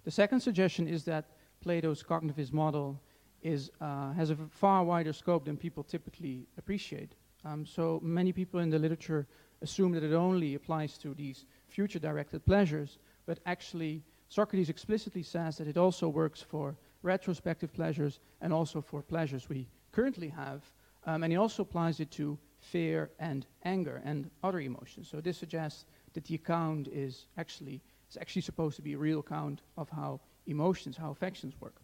The 0.05 0.11
second 0.11 0.39
suggestion 0.39 0.87
is 0.87 1.03
that 1.05 1.25
Plato's 1.61 2.01
cognitivist 2.01 2.53
model 2.53 2.99
is, 3.41 3.71
uh, 3.79 4.13
has 4.13 4.29
a 4.29 4.35
far 4.35 4.83
wider 4.83 5.13
scope 5.13 5.45
than 5.45 5.57
people 5.57 5.83
typically 5.83 6.47
appreciate. 6.57 7.15
Um, 7.43 7.65
so 7.65 7.99
many 8.03 8.31
people 8.31 8.59
in 8.59 8.69
the 8.69 8.79
literature 8.79 9.27
assume 9.61 9.91
that 9.93 10.03
it 10.03 10.13
only 10.13 10.55
applies 10.55 10.97
to 10.99 11.13
these 11.13 11.45
future 11.67 11.99
directed 11.99 12.45
pleasures, 12.45 12.99
but 13.25 13.39
actually 13.45 14.03
Socrates 14.31 14.69
explicitly 14.69 15.23
says 15.23 15.57
that 15.57 15.67
it 15.67 15.77
also 15.77 16.07
works 16.07 16.41
for 16.41 16.77
retrospective 17.01 17.73
pleasures 17.73 18.21
and 18.39 18.53
also 18.53 18.79
for 18.79 19.01
pleasures 19.01 19.49
we 19.49 19.67
currently 19.91 20.29
have. 20.29 20.63
Um, 21.05 21.23
and 21.23 21.33
he 21.33 21.37
also 21.37 21.63
applies 21.63 21.99
it 21.99 22.11
to 22.11 22.37
fear 22.61 23.09
and 23.19 23.45
anger 23.65 24.01
and 24.05 24.29
other 24.41 24.61
emotions. 24.61 25.09
So 25.09 25.19
this 25.19 25.37
suggests 25.37 25.85
that 26.13 26.23
the 26.23 26.35
account 26.35 26.87
is 26.87 27.25
actually, 27.37 27.81
is 28.09 28.15
actually 28.15 28.43
supposed 28.43 28.77
to 28.77 28.81
be 28.81 28.93
a 28.93 28.97
real 28.97 29.19
account 29.19 29.63
of 29.77 29.89
how 29.89 30.21
emotions, 30.45 30.95
how 30.95 31.11
affections 31.11 31.55
work. 31.59 31.80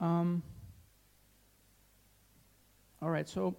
Um, 0.00 0.42
all 3.02 3.10
right, 3.10 3.28
so 3.28 3.54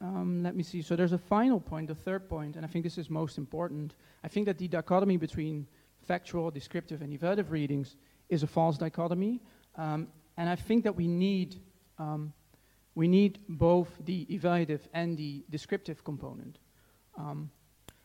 um, 0.00 0.42
let 0.42 0.56
me 0.56 0.62
see. 0.62 0.82
So 0.82 0.96
there's 0.96 1.12
a 1.12 1.18
final 1.18 1.60
point, 1.60 1.88
the 1.88 1.94
third 1.94 2.28
point, 2.28 2.56
and 2.56 2.64
I 2.64 2.68
think 2.68 2.84
this 2.84 2.98
is 2.98 3.10
most 3.10 3.38
important. 3.38 3.94
I 4.24 4.28
think 4.28 4.46
that 4.46 4.58
the 4.58 4.68
dichotomy 4.68 5.16
between 5.16 5.66
factual, 6.06 6.50
descriptive, 6.50 7.02
and 7.02 7.18
evaluative 7.18 7.50
readings 7.50 7.96
is 8.28 8.42
a 8.42 8.46
false 8.46 8.78
dichotomy, 8.78 9.40
um, 9.76 10.08
and 10.36 10.48
I 10.48 10.56
think 10.56 10.84
that 10.84 10.96
we 10.96 11.06
need 11.06 11.56
um, 11.98 12.32
we 12.94 13.06
need 13.06 13.38
both 13.48 13.88
the 14.04 14.26
evaluative 14.26 14.80
and 14.92 15.16
the 15.16 15.44
descriptive 15.50 16.02
component. 16.02 16.58
Um, 17.16 17.50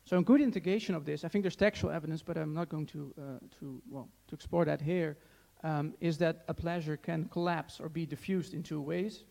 so, 0.05 0.17
a 0.17 0.21
good 0.21 0.41
integration 0.41 0.93
of 0.93 1.05
this, 1.05 1.23
I 1.23 1.27
think 1.27 1.43
there's 1.43 1.55
textual 1.55 1.91
evidence, 1.91 2.21
but 2.21 2.37
I'm 2.37 2.53
not 2.53 2.69
going 2.69 2.85
to 2.87 3.13
uh, 3.17 3.21
to 3.59 3.81
well 3.89 4.09
to 4.27 4.35
explore 4.35 4.65
that 4.65 4.81
here. 4.81 5.17
Um, 5.63 5.93
is 5.99 6.17
that 6.19 6.43
a 6.47 6.53
pleasure 6.53 6.95
can 6.97 7.25
collapse 7.25 7.79
or 7.79 7.89
be 7.89 8.05
diffused 8.05 8.53
in 8.53 8.61
two 8.61 8.81
ways. 8.81 9.23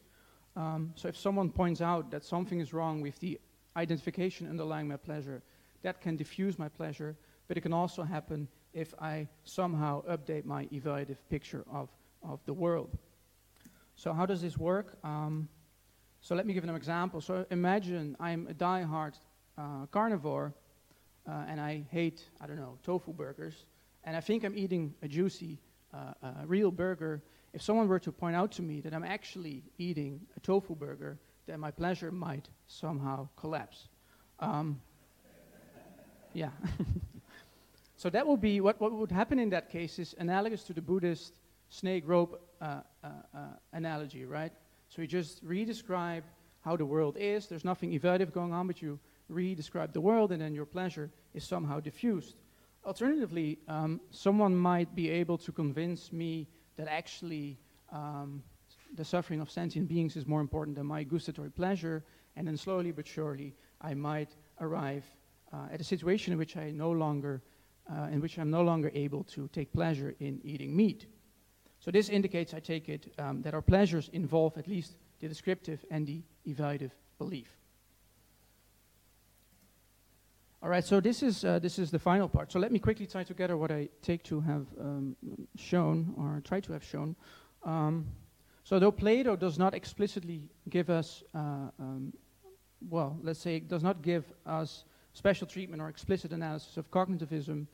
Um, 0.57 0.93
so 0.97 1.09
if 1.09 1.17
someone 1.17 1.51
points 1.51 1.81
out 1.81 2.11
that 2.11 2.25
something 2.25 2.61
is 2.61 2.73
wrong 2.73 3.01
with 3.01 3.19
the 3.21 3.41
identification 3.77 4.49
underlying 4.49 4.89
my 4.89 4.97
pleasure, 4.97 5.43
that 5.83 6.01
can 6.01 6.17
diffuse 6.17 6.59
my 6.59 6.69
pleasure, 6.69 7.17
but 7.47 7.57
it 7.57 7.61
can 7.61 7.73
also 7.73 8.03
happen 8.03 8.49
if 8.73 8.95
I 9.01 9.29
somehow 9.45 10.03
update 10.07 10.45
my 10.45 10.67
evaluative 10.67 11.19
picture 11.31 11.65
of, 11.73 11.89
of 12.23 12.41
the 12.47 12.53
world. 12.53 12.99
So 13.97 14.13
how 14.13 14.27
does 14.27 14.43
this 14.43 14.59
work? 14.59 14.99
Um, 15.05 15.49
so 16.21 16.35
let 16.35 16.47
me 16.47 16.55
give 16.55 16.65
an 16.65 16.75
example. 16.75 17.21
So 17.21 17.47
imagine 17.51 18.17
I'm 18.19 18.47
a 18.49 18.55
die-hard 18.55 19.15
uh, 19.57 19.87
carnivore, 19.91 20.53
uh, 21.29 21.45
and 21.49 21.61
I 21.61 21.85
hate, 21.91 22.25
I 22.41 22.47
don't 22.47 22.57
know, 22.57 22.79
tofu 22.83 23.13
burgers, 23.13 23.67
and 24.03 24.17
I 24.17 24.21
think 24.21 24.45
I'm 24.45 24.57
eating 24.57 24.95
a 25.03 25.09
juicy, 25.09 25.61
uh, 25.95 26.33
real 26.47 26.71
burger. 26.71 27.23
If 27.53 27.63
someone 27.63 27.89
were 27.89 28.01
to 28.01 28.13
point 28.13 28.37
out 28.37 28.53
to 28.53 28.63
me 28.63 28.81
that 28.81 28.93
I'm 28.93 29.05
actually 29.05 29.63
eating 29.79 30.21
a 30.37 30.41
tofu 30.41 30.75
burger, 30.75 31.19
then 31.47 31.61
my 31.61 31.71
pleasure 31.71 32.11
might 32.11 32.49
somehow 32.67 33.29
collapse. 33.37 33.89
Um, 34.41 34.81
yeah. 36.33 36.51
so 37.97 38.11
that 38.11 38.27
would 38.27 38.41
be 38.41 38.61
what, 38.61 38.81
what 38.81 38.93
would 38.93 39.13
happen 39.13 39.39
in 39.39 39.51
that 39.51 39.71
case 39.71 39.99
is 39.99 40.15
analogous 40.19 40.65
to 40.65 40.73
the 40.73 40.83
Buddhist 40.83 41.41
snake 41.69 42.05
rope 42.07 42.41
uh, 42.61 42.81
uh, 43.03 43.09
uh, 43.35 43.39
analogy, 43.73 44.25
right? 44.25 44.53
So 44.89 45.03
you 45.03 45.09
just 45.09 45.41
re-describe 45.43 46.25
how 46.65 46.77
the 46.77 46.87
world 46.87 47.17
is. 47.19 47.47
There's 47.47 47.65
nothing 47.65 47.99
evaluative 47.99 48.33
going 48.33 48.53
on, 48.53 48.67
but 48.67 48.81
you 48.81 48.99
re-describe 49.29 49.93
the 49.93 50.01
world, 50.01 50.33
and 50.33 50.41
then 50.41 50.55
your 50.55 50.67
pleasure 50.67 51.11
is 51.35 51.45
somehow 51.45 51.81
diffused. 51.81 52.37
Alternatively, 52.85 53.59
um, 53.67 54.01
someone 54.11 54.55
might 54.55 54.95
be 54.95 55.09
able 55.09 55.39
to 55.39 55.53
convince 55.53 56.13
me 56.13 56.47
that 56.77 56.87
actually 56.87 57.59
um, 57.91 58.43
the 58.95 59.05
suffering 59.05 59.41
of 59.41 59.51
sentient 59.51 59.89
beings 59.89 60.17
is 60.17 60.27
more 60.27 60.41
important 60.41 60.77
than 60.77 60.87
my 60.87 61.03
gustatory 61.03 61.51
pleasure, 61.51 62.05
and 62.37 62.47
then 62.47 62.57
slowly 62.57 62.93
but 62.93 63.07
surely 63.07 63.55
I 63.81 63.95
might 63.95 64.31
arrive 64.61 65.05
uh, 65.53 65.73
at 65.73 65.81
a 65.81 65.85
situation 65.85 66.33
in 66.33 66.39
which 66.39 66.57
I 66.57 66.71
no 66.71 66.91
longer, 66.91 67.43
uh, 67.91 68.09
in 68.13 68.21
which 68.21 68.39
I'm 68.39 68.51
no 68.51 68.63
longer 68.63 68.91
able 68.95 69.25
to 69.25 69.49
take 69.49 69.73
pleasure 69.73 70.15
in 70.21 70.41
eating 70.45 70.77
meat. 70.77 71.07
So 71.81 71.91
this 71.91 72.11
indicates, 72.11 72.53
I 72.53 72.61
take 72.61 72.89
it, 72.89 73.15
um, 73.19 73.41
that 73.43 73.55
our 73.55 73.63
pleasures 73.63 74.11
involve 74.13 74.59
at 74.59 74.69
least 74.69 74.97
the 75.21 75.29
descriptive 75.29 75.85
and 75.91 76.07
the 76.07 76.23
evaluative 76.47 76.93
belief. 77.19 77.49
All 80.65 80.71
right, 80.71 80.83
so 80.83 80.99
this 80.99 81.23
is, 81.23 81.45
uh, 81.45 81.59
this 81.59 81.79
is 81.79 81.91
the 81.91 81.99
final 81.99 82.27
part. 82.27 82.51
So 82.51 82.59
let 82.59 82.73
me 82.73 82.79
quickly 82.79 83.05
tie 83.05 83.23
together 83.23 83.59
what 83.59 83.71
I 83.71 83.91
take 84.01 84.23
to 84.23 84.41
have 84.41 84.67
um, 84.81 85.15
shown, 85.57 86.15
or 86.17 86.41
try 86.43 86.59
to 86.61 86.73
have 86.73 86.83
shown. 86.83 87.15
Um, 87.65 88.07
so 88.63 88.79
though 88.79 88.91
Plato 88.91 89.37
does 89.37 89.59
not 89.59 89.75
explicitly 89.75 90.49
give 90.71 90.89
us, 90.89 91.23
uh, 91.35 91.69
um, 91.79 92.15
well, 92.89 93.19
let's 93.23 93.41
say, 93.41 93.61
does 93.61 93.83
not 93.83 94.01
give 94.01 94.25
us 94.47 94.85
special 95.13 95.47
treatment 95.47 95.83
or 95.83 95.91
explicit 95.91 96.33
analysis 96.33 96.79
of 96.79 96.91
cognitivism, 96.91 97.67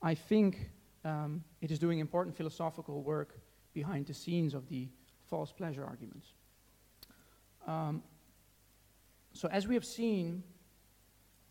I 0.00 0.14
think 0.14 0.70
um, 1.04 1.44
it 1.60 1.70
is 1.70 1.78
doing 1.78 1.98
important 1.98 2.34
philosophical 2.34 3.02
work 3.02 3.38
behind 3.74 4.06
the 4.06 4.14
scenes 4.14 4.54
of 4.54 4.66
the 4.70 4.88
false 5.26 5.52
pleasure 5.52 5.84
arguments. 5.84 6.28
Um, 7.66 8.02
so 9.34 9.48
as 9.48 9.68
we 9.68 9.74
have 9.74 9.84
seen, 9.84 10.42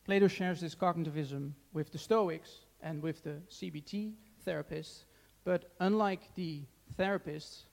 Plato 0.07 0.29
shares 0.29 0.61
this 0.61 0.73
cognitivism 0.73 1.51
with 1.73 1.91
the 1.91 1.97
Stoics 1.97 2.61
and 2.79 3.03
with 3.03 3.21
the 3.25 3.41
CBT 3.51 4.13
therapists, 4.47 5.03
but 5.43 5.73
unlike 5.81 6.33
the 6.35 6.61
therapists, 6.97 7.63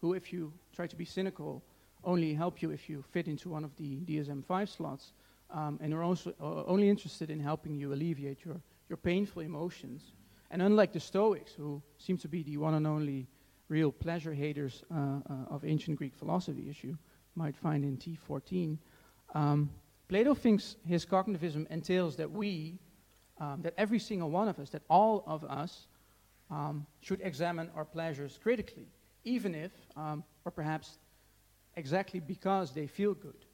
who, 0.00 0.14
if 0.14 0.32
you 0.32 0.52
try 0.74 0.88
to 0.88 0.96
be 0.96 1.04
cynical, 1.04 1.62
only 2.02 2.34
help 2.34 2.60
you 2.60 2.70
if 2.70 2.90
you 2.90 3.04
fit 3.12 3.28
into 3.28 3.48
one 3.48 3.62
of 3.62 3.70
the 3.76 4.00
DSM-5 4.06 4.68
slots, 4.76 5.12
um, 5.52 5.78
and 5.80 5.94
are 5.94 6.02
also 6.02 6.34
uh, 6.40 6.64
only 6.64 6.88
interested 6.88 7.30
in 7.30 7.38
helping 7.38 7.76
you 7.76 7.92
alleviate 7.92 8.44
your, 8.44 8.60
your 8.88 8.96
painful 8.96 9.42
emotions. 9.42 10.14
And 10.50 10.62
unlike 10.62 10.92
the 10.92 10.98
Stoics, 10.98 11.52
who 11.52 11.80
seem 11.98 12.18
to 12.18 12.28
be 12.28 12.42
the 12.42 12.56
one 12.56 12.74
and 12.74 12.88
only 12.88 13.28
real 13.68 13.92
pleasure 13.92 14.34
haters 14.34 14.82
uh, 14.92 15.20
uh, 15.30 15.54
of 15.54 15.64
ancient 15.64 15.98
Greek 15.98 16.16
philosophy, 16.16 16.66
as 16.68 16.82
you 16.82 16.98
might 17.36 17.54
find 17.54 17.84
in 17.84 17.96
T14, 17.98 18.78
um, 19.36 19.70
Plato 20.08 20.34
thinks 20.34 20.76
his 20.86 21.06
cognitivism 21.06 21.66
entails 21.70 22.16
that 22.16 22.30
we, 22.30 22.78
um, 23.38 23.62
that 23.62 23.74
every 23.78 23.98
single 23.98 24.30
one 24.30 24.48
of 24.48 24.58
us, 24.58 24.70
that 24.70 24.82
all 24.88 25.24
of 25.26 25.44
us, 25.44 25.86
um, 26.50 26.86
should 27.00 27.20
examine 27.22 27.70
our 27.74 27.84
pleasures 27.84 28.38
critically, 28.42 28.86
even 29.24 29.54
if, 29.54 29.72
um, 29.96 30.22
or 30.44 30.52
perhaps 30.52 30.98
exactly 31.76 32.20
because 32.20 32.72
they 32.72 32.86
feel 32.86 33.14
good. 33.14 33.46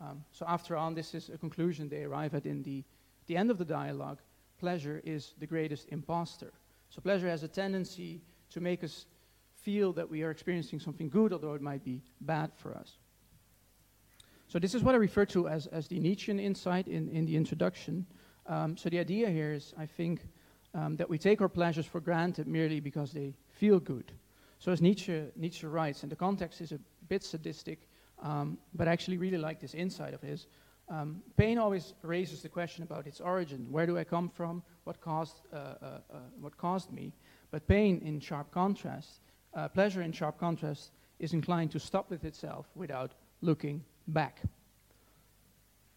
Um, 0.00 0.24
so 0.32 0.46
after 0.48 0.76
all, 0.76 0.90
this 0.92 1.14
is 1.14 1.28
a 1.28 1.36
conclusion 1.36 1.88
they 1.88 2.04
arrive 2.04 2.34
at 2.34 2.46
in 2.46 2.62
the, 2.62 2.84
the 3.26 3.36
end 3.36 3.50
of 3.50 3.58
the 3.58 3.64
dialogue. 3.64 4.20
Pleasure 4.58 5.02
is 5.04 5.34
the 5.38 5.46
greatest 5.46 5.88
impostor. 5.88 6.52
So 6.88 7.00
pleasure 7.00 7.28
has 7.28 7.42
a 7.42 7.48
tendency 7.48 8.22
to 8.50 8.60
make 8.60 8.82
us 8.82 9.06
feel 9.54 9.92
that 9.92 10.08
we 10.08 10.22
are 10.22 10.30
experiencing 10.30 10.80
something 10.80 11.10
good, 11.10 11.32
although 11.32 11.54
it 11.54 11.60
might 11.60 11.84
be 11.84 12.02
bad 12.22 12.50
for 12.56 12.74
us. 12.74 12.96
So 14.50 14.58
this 14.58 14.74
is 14.74 14.82
what 14.82 14.96
I 14.96 14.98
refer 14.98 15.24
to 15.26 15.46
as, 15.46 15.68
as 15.68 15.86
the 15.86 16.00
Nietzschean 16.00 16.40
insight 16.40 16.88
in, 16.88 17.08
in 17.10 17.24
the 17.24 17.36
introduction. 17.36 18.04
Um, 18.48 18.76
so 18.76 18.88
the 18.88 18.98
idea 18.98 19.30
here 19.30 19.52
is, 19.52 19.72
I 19.78 19.86
think, 19.86 20.22
um, 20.74 20.96
that 20.96 21.08
we 21.08 21.18
take 21.18 21.40
our 21.40 21.48
pleasures 21.48 21.86
for 21.86 22.00
granted 22.00 22.48
merely 22.48 22.80
because 22.80 23.12
they 23.12 23.32
feel 23.52 23.78
good. 23.78 24.10
So 24.58 24.72
as 24.72 24.82
Nietzsche, 24.82 25.22
Nietzsche 25.36 25.68
writes, 25.68 26.02
and 26.02 26.10
the 26.10 26.16
context 26.16 26.60
is 26.60 26.72
a 26.72 26.80
bit 27.08 27.22
sadistic, 27.22 27.86
um, 28.20 28.58
but 28.74 28.88
I 28.88 28.90
actually 28.90 29.18
really 29.18 29.38
like 29.38 29.60
this 29.60 29.72
insight 29.72 30.14
of 30.14 30.20
his. 30.20 30.48
Um, 30.88 31.22
pain 31.36 31.56
always 31.56 31.94
raises 32.02 32.42
the 32.42 32.48
question 32.48 32.82
about 32.82 33.06
its 33.06 33.20
origin. 33.20 33.68
Where 33.70 33.86
do 33.86 33.98
I 33.98 34.02
come 34.02 34.28
from? 34.28 34.64
What 34.82 35.00
caused, 35.00 35.42
uh, 35.52 35.56
uh, 35.56 35.86
uh, 36.12 36.16
what 36.40 36.56
caused 36.56 36.90
me? 36.90 37.12
But 37.52 37.68
pain, 37.68 38.02
in 38.04 38.18
sharp 38.18 38.50
contrast, 38.50 39.20
uh, 39.54 39.68
pleasure 39.68 40.02
in 40.02 40.10
sharp 40.10 40.40
contrast, 40.40 40.90
is 41.20 41.34
inclined 41.34 41.70
to 41.70 41.78
stop 41.78 42.10
with 42.10 42.24
itself 42.24 42.66
without 42.74 43.12
looking 43.42 43.84
Beck. 44.12 44.40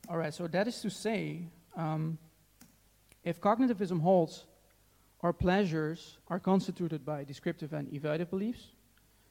All 0.10 0.18
right, 0.18 0.34
so 0.34 0.48
that 0.48 0.68
is 0.68 0.82
to 0.82 0.90
say, 0.90 1.48
um, 1.76 2.18
if 3.24 3.40
cognitivism 3.40 4.02
holds, 4.02 4.46
our 5.22 5.32
pleasures 5.34 6.18
are 6.28 6.40
constituted 6.40 7.06
by 7.06 7.24
descriptive 7.24 7.72
and 7.74 7.88
evaluative 7.90 8.30
beliefs. 8.30 8.68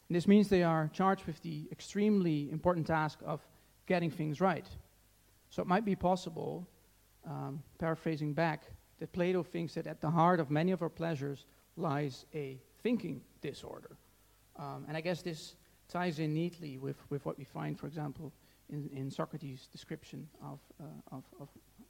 And 0.09 0.17
this 0.17 0.27
means 0.27 0.49
they 0.49 0.63
are 0.63 0.91
charged 0.93 1.27
with 1.27 1.41
the 1.43 1.69
extremely 1.71 2.51
important 2.51 2.87
task 2.87 3.19
of 3.25 3.41
getting 3.87 4.11
things 4.11 4.41
right. 4.41 4.67
So 5.51 5.61
it 5.61 5.69
might 5.69 5.85
be 5.85 5.95
possible, 5.95 6.67
um, 7.27 7.63
paraphrasing 7.79 8.33
back, 8.33 8.65
that 9.01 9.13
Plato 9.13 9.43
thinks 9.43 9.75
that 9.75 9.87
at 9.87 10.01
the 10.01 10.11
heart 10.11 10.41
of 10.41 10.51
many 10.51 10.73
of 10.73 10.81
our 10.81 10.89
pleasures 10.89 11.45
lies 11.77 12.25
a 12.35 12.59
thinking 12.83 13.21
disorder. 13.43 13.91
Um, 14.57 14.87
and 14.89 14.97
I 14.97 15.01
guess 15.01 15.23
this 15.23 15.57
ties 15.89 16.19
in 16.19 16.33
neatly 16.33 16.79
with, 16.79 16.97
with 17.11 17.25
what 17.27 17.37
we 17.37 17.45
find, 17.45 17.79
for 17.79 17.87
example, 17.87 18.33
in, 18.73 18.91
in 18.93 19.11
Socrates' 19.11 19.69
description 19.71 20.27
of, 20.43 20.59
uh, 20.81 21.17
of, 21.17 21.25
of, 21.41 21.49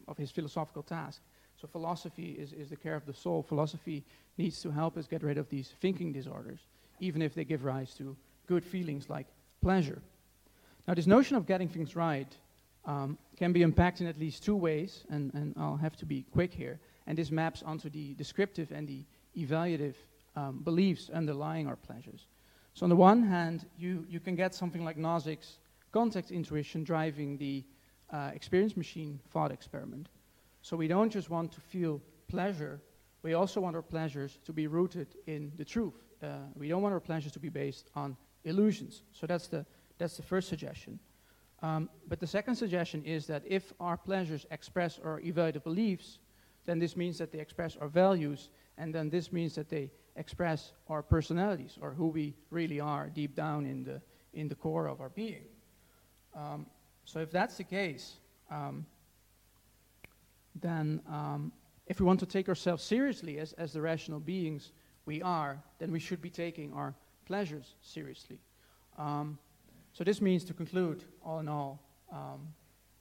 of, 0.09 0.19
his 0.19 0.31
philosophical 0.31 0.83
task. 0.83 1.23
So 1.61 1.69
philosophy 1.69 2.33
is, 2.33 2.53
is 2.53 2.69
the 2.69 2.77
care 2.77 2.97
of 2.97 3.07
the 3.07 3.15
soul. 3.15 3.43
Philosophy 3.43 4.05
needs 4.37 4.61
to 4.63 4.71
help 4.71 4.97
us 4.97 5.07
get 5.07 5.23
rid 5.23 5.39
of 5.39 5.49
these 5.49 5.73
thinking 5.81 6.13
disorders, 6.13 6.61
even 7.01 7.23
if 7.23 7.35
they 7.35 7.45
give 7.45 7.65
rise 7.65 7.95
to 7.95 8.17
good 8.47 8.65
feelings 8.65 9.09
like 9.09 9.27
pleasure. 9.63 10.03
Now, 10.87 10.95
this 10.95 11.07
notion 11.07 11.37
of 11.37 11.47
getting 11.47 11.69
things 11.69 11.95
right 11.95 12.37
um, 12.85 13.17
can 13.37 13.53
be 13.53 13.63
unpacked 13.63 14.01
in 14.01 14.09
at 14.09 14.19
least 14.19 14.43
two 14.43 14.57
ways, 14.57 15.05
and, 15.09 15.33
and 15.35 15.55
I'll 15.57 15.77
have 15.77 15.97
to 15.97 16.07
be 16.07 16.25
quick 16.33 16.53
here. 16.53 16.81
And 17.07 17.17
this 17.17 17.31
maps 17.31 17.63
onto 17.63 17.89
the 17.89 18.15
descriptive 18.15 18.73
and 18.73 18.89
the 18.89 19.05
evaluative 19.37 19.95
um, 20.35 20.61
beliefs 20.65 21.11
underlying 21.11 21.69
our 21.69 21.77
pleasures. 21.77 22.27
So 22.75 22.85
on 22.85 22.91
the 22.91 22.97
one 22.97 23.23
hand, 23.23 23.67
you, 23.79 24.05
you 24.09 24.19
can 24.19 24.35
get 24.35 24.55
something 24.55 24.85
like 24.85 24.97
Nozick's 24.97 25.59
context 25.93 26.31
intuition 26.31 26.85
driving 26.85 27.37
the 27.37 27.65
uh, 28.13 28.31
experience 28.35 28.77
machine 28.77 29.21
thought 29.31 29.53
experiment. 29.53 30.09
So 30.63 30.77
we 30.77 30.89
don't 30.89 31.11
just 31.11 31.31
want 31.31 31.53
to 31.53 31.61
feel 31.61 32.01
pleasure, 32.29 32.81
we 33.23 33.35
also 33.35 33.61
want 33.61 33.77
our 33.77 33.83
pleasures 33.83 34.39
to 34.45 34.53
be 34.53 34.67
rooted 34.67 35.15
in 35.27 35.53
the 35.57 35.65
truth. 35.65 35.95
Uh, 36.23 36.29
we 36.57 36.69
don't 36.69 36.83
want 36.83 36.93
our 36.93 37.01
pleasures 37.01 37.33
to 37.33 37.39
be 37.39 37.49
based 37.49 37.91
on 37.95 38.17
illusions. 38.45 39.03
So 39.13 39.27
that's 39.27 39.47
the, 39.47 39.65
that's 39.99 40.17
the 40.17 40.23
first 40.23 40.49
suggestion. 40.49 40.99
Um, 41.63 41.89
but 42.09 42.19
the 42.19 42.27
second 42.27 42.57
suggestion 42.57 43.05
is 43.05 43.27
that 43.27 43.43
if 43.47 43.73
our 43.79 43.97
pleasures 43.97 44.47
express 44.51 44.99
our 45.05 45.21
evaluative 45.21 45.63
beliefs, 45.63 46.19
then 46.65 46.79
this 46.79 46.97
means 46.97 47.19
that 47.19 47.31
they 47.31 47.39
express 47.39 47.77
our 47.77 47.89
values, 47.89 48.51
and 48.79 48.93
then 48.93 49.09
this 49.09 49.33
means 49.33 49.55
that 49.55 49.69
they 49.69 49.91
express 50.17 50.73
our 50.89 51.03
personalities, 51.03 51.79
or 51.81 51.93
who 51.93 52.09
we 52.09 52.35
really 52.51 52.81
are 52.81 53.09
deep 53.09 53.37
down 53.37 53.65
in 53.67 53.85
the, 53.85 54.01
in 54.35 54.49
the 54.49 54.55
core 54.55 54.89
of 54.89 55.01
our 55.01 55.11
being. 55.11 55.45
Um, 56.35 56.67
so 57.05 57.21
if 57.21 57.31
that's 57.31 57.57
the 57.57 57.65
case, 57.65 58.15
um, 58.51 58.87
then 60.61 61.01
um, 61.09 61.53
if 61.87 62.01
we 62.01 62.07
want 62.07 62.21
to 62.21 62.27
take 62.27 62.49
ourselves 62.49 62.83
seriously 62.85 63.39
as, 63.39 63.53
as 63.55 63.73
the 63.73 63.81
rational 63.81 64.21
beings 64.21 64.73
we 65.07 65.23
are, 65.23 65.63
then 65.79 65.91
we 65.91 65.99
should 65.99 66.21
be 66.21 66.31
taking 66.31 66.73
our 66.73 66.95
pleasures 67.27 67.75
seriously. 67.83 68.39
Um, 68.99 69.39
So 69.95 70.05
this 70.05 70.21
means, 70.21 70.45
to 70.45 70.55
conclude, 70.55 71.05
all 71.23 71.41
in 71.41 71.49
all, 71.49 71.79
um, 72.11 72.55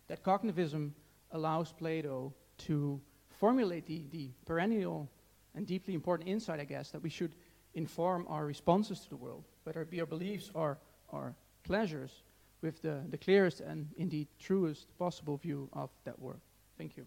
that 0.08 0.24
cognitivism 0.24 0.92
allows 1.32 1.72
Plato 1.72 2.34
to 2.68 3.00
formulate 3.40 3.86
the, 3.86 4.04
the 4.12 4.30
perennial 4.46 5.08
and 5.56 5.66
deeply 5.66 5.94
important 5.94 6.30
insight, 6.30 6.60
I 6.60 6.66
guess, 6.66 6.92
that 6.92 7.02
we 7.02 7.10
should 7.10 7.36
inform 7.74 8.26
our 8.28 8.46
responses 8.46 9.00
to 9.02 9.10
the 9.10 9.16
world, 9.16 9.46
whether 9.64 9.82
it 9.82 9.90
be 9.90 10.02
our 10.02 10.06
beliefs 10.06 10.52
or 10.54 10.78
our 11.14 11.34
pleasures, 11.64 12.24
with 12.62 12.82
the, 12.82 13.02
the 13.10 13.18
clearest 13.18 13.62
and 13.62 13.88
indeed 13.98 14.28
truest 14.40 14.88
possible 14.98 15.38
view 15.38 15.70
of 15.74 15.90
that 16.06 16.20
work. 16.20 16.40
Thank 16.78 16.98
you. 16.98 17.06